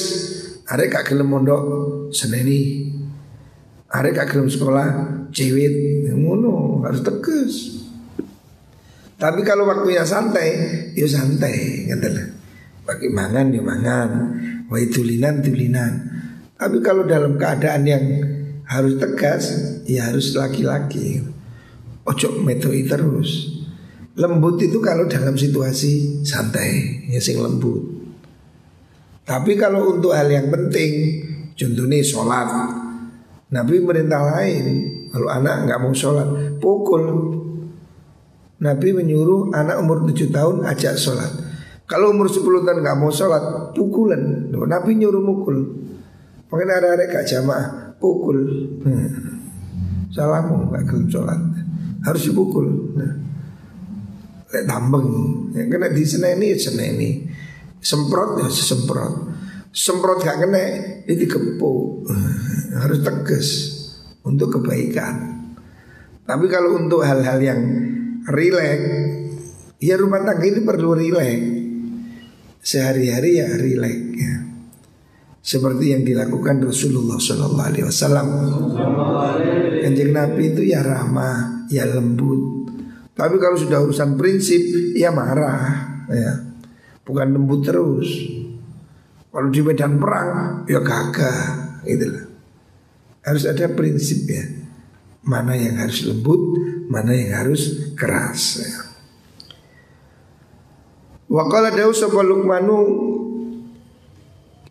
Arek 0.69 0.89
gak 0.89 1.05
gelem 1.13 1.29
mondok 1.29 1.61
seneni. 2.13 2.89
Arek 3.93 4.17
gak 4.17 4.33
gelem 4.33 4.49
sekolah 4.49 4.89
cewit 5.29 6.05
ngono 6.13 6.81
harus 6.81 7.01
tegas. 7.05 7.53
Tapi 9.19 9.43
kalau 9.43 9.67
waktunya 9.67 10.05
santai, 10.05 10.49
ya 10.95 11.03
santai 11.03 11.89
ngeten. 11.91 12.39
Bagi 12.87 13.11
mangan 13.11 13.51
ya 13.51 13.61
mangan, 13.61 14.09
wa 14.71 14.77
tulinan 14.89 15.43
tulinan. 15.43 15.93
Tapi 16.59 16.83
kalau 16.83 17.07
dalam 17.07 17.39
keadaan 17.39 17.87
yang 17.87 18.03
harus 18.67 18.99
tegas, 18.99 19.43
ya 19.87 20.11
harus 20.11 20.35
laki-laki. 20.35 21.23
Ojo 22.03 22.43
metoi 22.43 22.83
terus. 22.83 23.55
Lembut 24.19 24.59
itu 24.59 24.83
kalau 24.83 25.07
dalam 25.07 25.39
situasi 25.39 26.19
santai, 26.27 27.07
ya 27.07 27.23
sing 27.23 27.39
lembut. 27.39 27.79
Tapi 29.23 29.55
kalau 29.55 29.95
untuk 29.95 30.11
hal 30.11 30.27
yang 30.27 30.51
penting, 30.51 31.23
contohnya 31.55 32.03
sholat, 32.03 32.49
Nabi 33.55 33.79
merintah 33.79 34.19
lain. 34.19 34.65
Kalau 35.15 35.31
anak 35.31 35.63
nggak 35.63 35.79
mau 35.79 35.95
sholat, 35.95 36.59
pukul. 36.59 37.03
Nabi 38.59 38.91
menyuruh 38.91 39.55
anak 39.55 39.79
umur 39.79 40.03
7 40.03 40.27
tahun 40.27 40.67
ajak 40.67 40.99
sholat. 40.99 41.31
Kalau 41.87 42.11
umur 42.11 42.27
10 42.27 42.67
tahun 42.67 42.83
nggak 42.83 42.99
mau 42.99 43.07
sholat, 43.09 43.71
pukulan. 43.71 44.51
Nabi 44.51 44.99
nyuruh 44.99 45.23
mukul. 45.23 45.87
Mungkin 46.49 46.69
ada-ada 46.69 47.05
gak 47.05 47.29
jamaah, 47.29 47.93
pukul. 48.01 48.37
Hmm. 48.81 49.09
Salamu 50.09 50.73
kelem 50.73 51.05
sholat, 51.05 51.37
harus 52.03 52.21
dipukul. 52.25 52.97
Nah. 52.97 53.13
Lek 54.49 54.65
tambeng, 54.65 55.09
yang 55.53 55.69
kena 55.69 55.93
di 55.93 56.01
seneni, 56.01 56.57
seneni. 56.57 57.11
Semprot 57.79 58.43
ya 58.43 58.47
semprot 58.51 59.31
Semprot 59.71 60.19
gak 60.19 60.43
kena 60.43 60.63
ini 61.07 61.25
kepuk 61.25 62.11
Harus 62.75 62.99
tegas 62.99 63.47
Untuk 64.27 64.59
kebaikan 64.59 65.47
Tapi 66.27 66.45
kalau 66.51 66.75
untuk 66.75 67.07
hal-hal 67.07 67.39
yang 67.39 67.61
rileks 68.27 68.87
Ya 69.79 69.95
rumah 69.95 70.27
tangga 70.27 70.43
ini 70.43 70.59
perlu 70.59 70.91
rileks 70.99 71.47
Sehari-hari 72.59 73.39
ya 73.39 73.47
rileks 73.55 74.07
ya. 74.19 74.35
Seperti 75.49 75.97
yang 75.97 76.05
dilakukan 76.05 76.61
Rasulullah 76.61 77.17
Sallallahu 77.17 77.69
Alaihi 77.73 77.85
Wasallam. 77.89 78.27
Kanjeng 79.81 80.13
Nabi 80.13 80.53
itu 80.53 80.61
ya 80.61 80.85
ramah, 80.85 81.65
ya 81.73 81.89
lembut. 81.89 82.69
Tapi 83.17 83.35
kalau 83.41 83.57
sudah 83.57 83.81
urusan 83.81 84.13
prinsip, 84.13 84.61
ya 84.93 85.09
marah. 85.09 85.89
Ya 86.05 86.49
bukan 87.09 87.33
lembut 87.33 87.65
terus. 87.65 88.09
Kalau 89.33 89.49
di 89.49 89.61
medan 89.65 89.97
perang 89.97 90.61
ya 90.69 90.85
gagah 90.85 91.81
gitu 91.81 92.05
lah. 92.05 92.25
Harus 93.25 93.49
ada 93.49 93.65
prinsip 93.73 94.29
ya. 94.29 94.45
Mana 95.25 95.57
yang 95.57 95.81
harus 95.81 96.05
lembut, 96.05 96.37
mana 96.93 97.17
yang 97.17 97.33
harus 97.33 97.89
keras 97.97 98.61
ya. 98.61 98.77
Wa 101.29 101.45
dawu 101.49 101.93
sapa 101.93 102.21
Luqmanu 102.21 102.77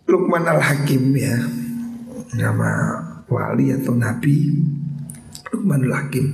Luqman 0.09 0.49
Al-Hakim 0.49 1.13
ya. 1.13 1.37
Nama 2.33 2.71
wali 3.29 3.77
atau 3.77 3.93
nabi 3.93 4.57
Luqman 5.53 5.85
Al-Hakim. 5.85 6.27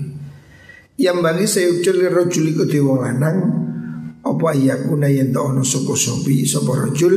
Yang 0.95 1.51
saya 1.51 1.75
ucul 1.75 2.07
rojuli 2.07 2.55
ke 2.55 2.79
wong 2.79 3.03
lanang 3.03 3.39
apa 4.23 4.55
yakuna 4.55 5.11
yen 5.11 5.35
ono 5.35 5.67
sapa 5.67 5.99
sobi 5.99 6.47
sapa 6.47 6.87
rajul 6.87 7.15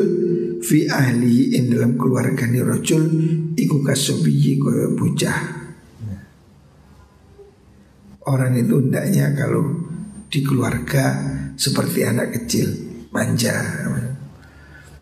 fi 0.66 0.90
ahli 0.90 1.54
in 1.54 1.70
dalam 1.70 1.94
keluargane 1.94 2.66
rajul 2.66 3.06
iku 3.54 3.86
kasobi 3.86 4.58
koyo 4.58 4.98
bocah. 4.98 5.40
Orang 8.28 8.60
itu 8.60 8.82
hendaknya 8.82 9.32
kalau 9.38 9.88
di 10.28 10.44
keluarga 10.44 11.16
seperti 11.56 12.04
anak 12.04 12.36
kecil, 12.36 12.68
manja. 13.16 13.56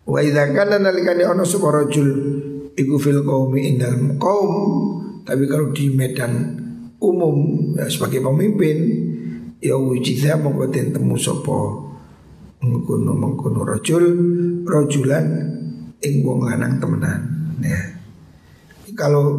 Wa 0.05 0.21
idza 0.21 0.53
kana 0.53 0.77
nalikane 0.77 1.25
ono 1.25 1.41
sapa 1.41 1.73
rajul 1.73 2.09
iku 2.77 2.95
fil 3.01 3.25
qaumi 3.25 3.73
indal 3.73 4.17
qaum. 4.21 4.51
Tapi 5.25 5.49
kalau 5.49 5.73
di 5.73 5.89
medan 5.89 6.61
umum 7.01 7.73
ya, 7.73 7.89
sebagai 7.89 8.21
pemimpin 8.21 8.77
ya 9.57 9.73
wujida 9.73 10.37
mongko 10.37 10.69
temu 10.69 11.17
sapa 11.17 11.57
mengkono 12.61 13.17
mengkono 13.17 13.65
rojul 13.65 14.05
rojulan 14.65 15.25
ing 16.01 16.21
wong 16.21 16.45
lanang 16.45 16.77
temenan 16.77 17.21
ya. 17.65 17.81
Kalau 18.93 19.33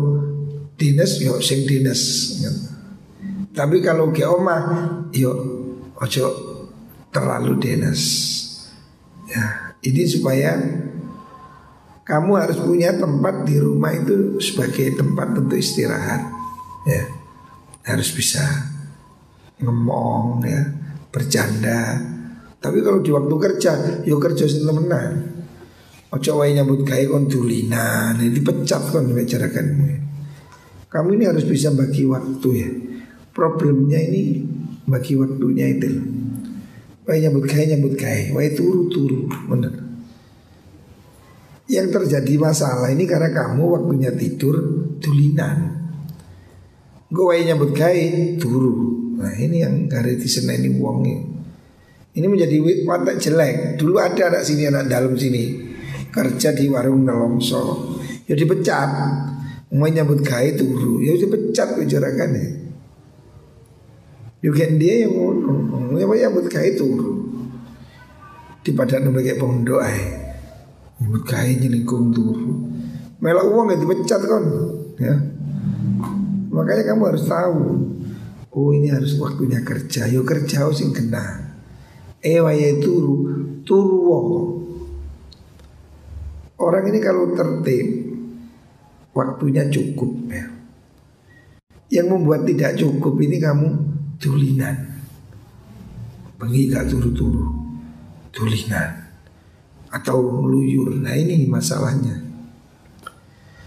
dinas 0.74 1.22
yo 1.22 1.38
sing 1.40 1.64
dinas 1.64 2.02
tapi 3.56 3.80
kalau 3.80 4.12
ke 4.12 4.20
omah 4.26 4.62
yo 5.16 5.32
ojo 5.96 6.26
terlalu 7.08 7.56
dinas 7.56 8.02
ya 9.30 9.65
ini 9.86 10.02
supaya 10.06 10.58
kamu 12.06 12.30
harus 12.38 12.58
punya 12.62 12.94
tempat 12.94 13.46
di 13.46 13.58
rumah 13.58 13.94
itu 13.94 14.38
sebagai 14.42 14.98
tempat 14.98 15.34
untuk 15.38 15.58
istirahat 15.58 16.22
ya 16.86 17.04
harus 17.86 18.10
bisa 18.14 18.42
ngomong 19.62 20.42
ya 20.42 20.62
bercanda 21.10 22.14
tapi 22.66 22.82
kalau 22.82 22.98
di 22.98 23.14
waktu 23.14 23.34
kerja, 23.38 24.02
yo 24.02 24.18
kerja 24.18 24.42
sing 24.50 24.66
temenan. 24.66 25.22
Ojo 26.10 26.42
wae 26.42 26.50
nyambut 26.50 26.82
gawe 26.82 27.04
kon 27.06 27.30
dulinan, 27.30 28.18
dipecat 28.18 28.90
kon 28.90 29.14
bicarakan. 29.14 29.66
Kamu 30.90 31.08
ini 31.14 31.30
harus 31.30 31.46
bisa 31.46 31.70
bagi 31.70 32.02
waktu 32.10 32.48
ya. 32.58 32.70
Problemnya 33.30 34.02
ini 34.02 34.42
bagi 34.82 35.14
waktunya 35.14 35.78
itu. 35.78 35.94
Wae 37.06 37.22
nyambut 37.22 37.46
gawe 37.46 37.64
nyambut 37.70 37.94
gawe, 37.94 38.34
wae 38.34 38.50
turu-turu, 38.50 39.30
bener. 39.46 39.74
Yang 41.70 41.94
terjadi 41.94 42.34
masalah 42.34 42.90
ini 42.90 43.06
karena 43.06 43.30
kamu 43.30 43.62
waktunya 43.62 44.10
tidur 44.10 44.58
dulinan. 44.98 45.86
Gue 47.06 47.46
nyambut 47.46 47.70
gawe 47.78 48.04
turu. 48.42 48.74
Nah 49.22 49.30
ini 49.38 49.62
yang 49.62 49.86
gare 49.86 50.18
diseneni 50.18 50.74
wong 50.74 50.98
ini. 51.06 51.16
Ini 52.16 52.26
menjadi 52.26 52.56
watak 52.82 53.22
jelek. 53.22 53.78
Dulu 53.78 54.02
ada 54.02 54.32
anak 54.32 54.42
sini 54.42 54.66
anak 54.66 54.90
dalam 54.90 55.14
sini 55.14 55.62
kerja 56.10 56.56
di 56.56 56.66
warung 56.66 57.06
nelongso. 57.06 57.94
Ya 58.26 58.34
dipecat. 58.34 58.90
Mau 59.76 59.86
nyambut 59.86 60.24
gai 60.26 60.58
turu. 60.58 61.04
Ya 61.04 61.14
dipecat 61.14 61.76
ujarakan 61.78 62.30
ya. 64.46 64.52
Juga 64.54 64.64
dia 64.78 64.94
yang 65.02 65.12
mau 65.18 65.98
ya 65.98 66.30
nyambut 66.30 66.46
gai 66.46 66.78
turu. 66.78 67.26
Di 68.62 68.70
padan 68.70 69.10
sebagai 69.10 69.42
pondok 69.42 69.82
ay. 69.82 69.98
Nyambut 71.02 71.22
gai 71.26 71.58
nyelingkung 71.58 72.14
turu. 72.14 72.70
Melak 73.18 73.42
uang 73.50 73.74
ya 73.74 73.76
dipecat 73.82 74.22
kan. 74.22 74.44
Ya. 75.02 75.14
Makanya 76.54 76.94
kamu 76.94 77.02
harus 77.10 77.26
tahu. 77.26 77.58
Oh 78.54 78.70
ini 78.70 78.88
harus 78.88 79.18
waktunya 79.18 79.66
kerja. 79.66 80.06
Yo 80.06 80.22
kerja 80.22 80.70
yang 80.70 80.94
kena 80.94 81.58
ewaya 82.22 82.78
turu 82.78 83.28
turu 83.66 83.98
wong. 84.06 84.28
Orang 86.56 86.88
ini 86.88 87.02
kalau 87.02 87.34
tertib 87.36 88.16
waktunya 89.12 89.68
cukup 89.68 90.30
ya. 90.30 90.46
Yang 91.92 92.06
membuat 92.14 92.48
tidak 92.48 92.80
cukup 92.80 93.14
ini 93.20 93.36
kamu 93.38 93.95
tulinan. 94.20 94.76
Bengi 96.36 96.68
gak 96.68 96.92
turu-turu. 96.92 97.52
Tulinan. 98.32 98.90
Atau 99.88 100.20
meluyur. 100.44 100.92
Nah 101.00 101.16
ini 101.16 101.48
masalahnya. 101.48 102.26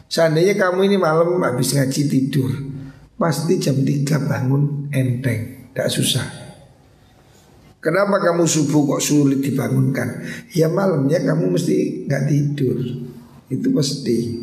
Seandainya 0.09 0.57
kamu 0.57 0.89
ini 0.89 0.97
malam 0.97 1.37
habis 1.45 1.77
ngaji 1.77 2.09
tidur 2.09 2.49
Pasti 3.13 3.61
jam 3.61 3.77
3 3.77 4.09
bangun 4.25 4.89
enteng 4.89 5.69
Tidak 5.69 5.85
susah 5.85 6.25
Kenapa 7.79 8.19
kamu 8.19 8.43
subuh 8.43 8.83
kok 8.83 9.03
sulit 9.03 9.39
dibangunkan? 9.39 10.19
Ya 10.51 10.67
malamnya 10.67 11.15
kamu 11.23 11.55
mesti 11.55 12.03
nggak 12.11 12.23
tidur. 12.27 12.75
Itu 13.47 13.71
pasti. 13.71 14.35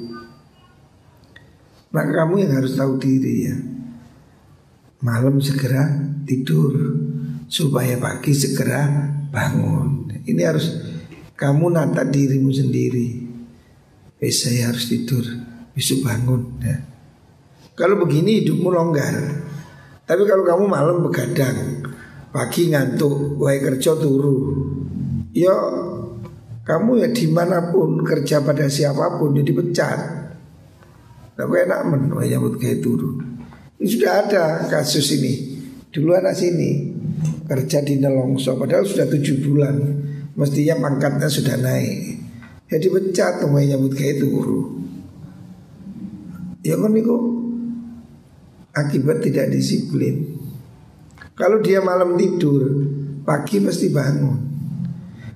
Maka 1.92 2.24
kamu 2.24 2.48
yang 2.48 2.56
harus 2.56 2.80
tahu 2.80 2.96
diri 2.96 3.34
ya. 3.44 3.56
Malam 5.04 5.40
segera 5.40 5.88
tidur 6.24 6.72
supaya 7.50 8.00
pagi 8.00 8.32
segera 8.32 9.12
bangun. 9.28 10.08
Ini 10.24 10.42
harus 10.44 10.66
kamu 11.36 11.72
nata 11.72 12.06
dirimu 12.08 12.48
sendiri. 12.48 13.28
Eh 14.16 14.32
saya 14.32 14.72
harus 14.72 14.88
tidur, 14.88 15.22
besok 15.76 16.08
bangun. 16.08 16.56
Ya. 16.64 16.80
Kalau 17.76 18.00
begini 18.00 18.40
hidupmu 18.40 18.72
longgar. 18.72 19.44
Tapi 20.06 20.22
kalau 20.22 20.46
kamu 20.46 20.64
malam 20.70 21.02
begadang, 21.02 21.82
Pagi 22.36 22.68
ngantuk, 22.68 23.40
wae 23.40 23.56
kerja 23.64 23.96
turu. 23.96 24.36
Yo 25.32 25.56
kamu 26.68 27.00
ya 27.00 27.08
di 27.08 27.32
mana 27.32 27.72
pun 27.72 28.04
kerja 28.04 28.44
pada 28.44 28.68
siapa 28.68 29.16
pun 29.16 29.32
jadi 29.32 29.56
ya 29.56 29.56
pecat. 29.56 30.00
Tapi 31.32 31.54
enak 31.64 31.80
men, 31.88 32.12
nyambut 32.12 32.60
kayak 32.60 32.84
turu. 32.84 33.16
Ini 33.76 33.88
sudah 33.88 34.12
ada 34.24 34.44
kasus 34.72 35.20
ini. 35.20 35.34
Dulu 35.92 36.16
anak 36.16 36.36
sini 36.36 36.92
kerja 37.44 37.84
di 37.84 38.00
Nelongso, 38.00 38.56
padahal 38.56 38.88
sudah 38.88 39.04
tujuh 39.08 39.36
bulan. 39.44 39.76
Mestinya 40.36 40.76
pangkatnya 40.80 41.28
sudah 41.28 41.56
naik. 41.56 42.20
Ya 42.68 42.76
dipecat, 42.82 43.46
wae 43.46 43.68
nyambut 43.68 43.94
kayak 43.94 44.20
turu. 44.20 44.82
Ya 46.66 46.74
kan 46.76 46.92
itu 46.98 47.16
akibat 48.74 49.22
tidak 49.22 49.54
disiplin. 49.54 50.36
Kalau 51.36 51.60
dia 51.62 51.78
malam 51.84 52.16
tidur, 52.18 52.64
pagi 53.22 53.62
pasti 53.62 53.92
bangun. 53.92 54.40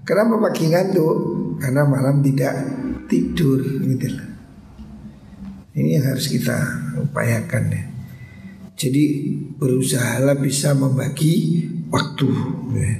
Kenapa 0.03 0.43
pagi 0.43 0.68
ngantuk? 0.68 1.16
Karena 1.61 1.84
malam 1.84 2.24
tidak 2.24 2.57
tidur 3.05 3.61
gitu 3.84 4.16
Ini 5.76 6.01
yang 6.01 6.05
harus 6.09 6.26
kita 6.26 6.57
upayakan 7.05 7.64
ya. 7.68 7.89
Jadi 8.81 9.37
berusahalah 9.61 10.41
bisa 10.41 10.72
membagi 10.72 11.68
waktu. 11.93 12.28
Ya. 12.72 12.97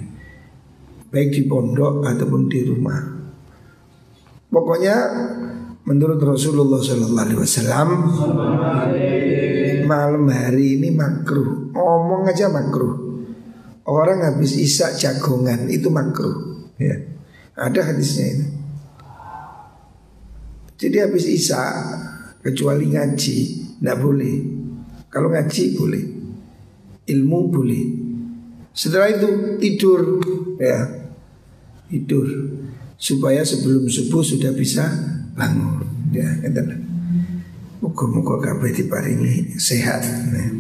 Baik 1.09 1.33
di 1.33 1.43
pondok 1.49 2.05
ataupun 2.05 2.53
di 2.53 2.61
rumah. 2.69 3.01
Pokoknya 4.53 4.97
menurut 5.89 6.21
Rasulullah 6.21 6.85
SAW 6.85 7.17
malam 9.89 10.25
hari 10.29 10.77
ini 10.77 10.93
makruh. 10.93 11.73
Ngomong 11.73 12.29
aja 12.29 12.53
makruh. 12.53 13.25
Orang 13.89 14.21
habis 14.21 14.61
isak 14.61 15.01
jagongan 15.01 15.65
itu 15.65 15.89
makruh. 15.89 16.69
Ya. 16.77 17.09
Ada 17.57 17.89
hadisnya 17.89 18.27
itu. 18.37 18.47
Jadi 20.81 20.97
habis 20.97 21.29
isak 21.29 21.77
Kecuali 22.41 22.89
ngaji 22.89 23.39
Tidak 23.77 23.97
boleh 24.01 24.60
Kalau 25.11 25.29
ngaji 25.29 25.65
boleh 25.75 26.05
Ilmu 27.11 27.39
boleh 27.51 27.85
Setelah 28.71 29.11
itu 29.11 29.59
tidur 29.59 30.23
ya 30.57 30.87
Tidur 31.91 32.27
Supaya 32.95 33.43
sebelum 33.43 33.91
subuh 33.91 34.23
sudah 34.23 34.55
bisa 34.55 34.87
bangun 35.35 35.83
Ya, 36.11 36.27
itu 36.43 36.63
Muka-muka 37.81 38.37
kabeh 38.45 38.77
diparingi 38.77 39.57
sehat. 39.57 40.05
Nah. 40.05 40.53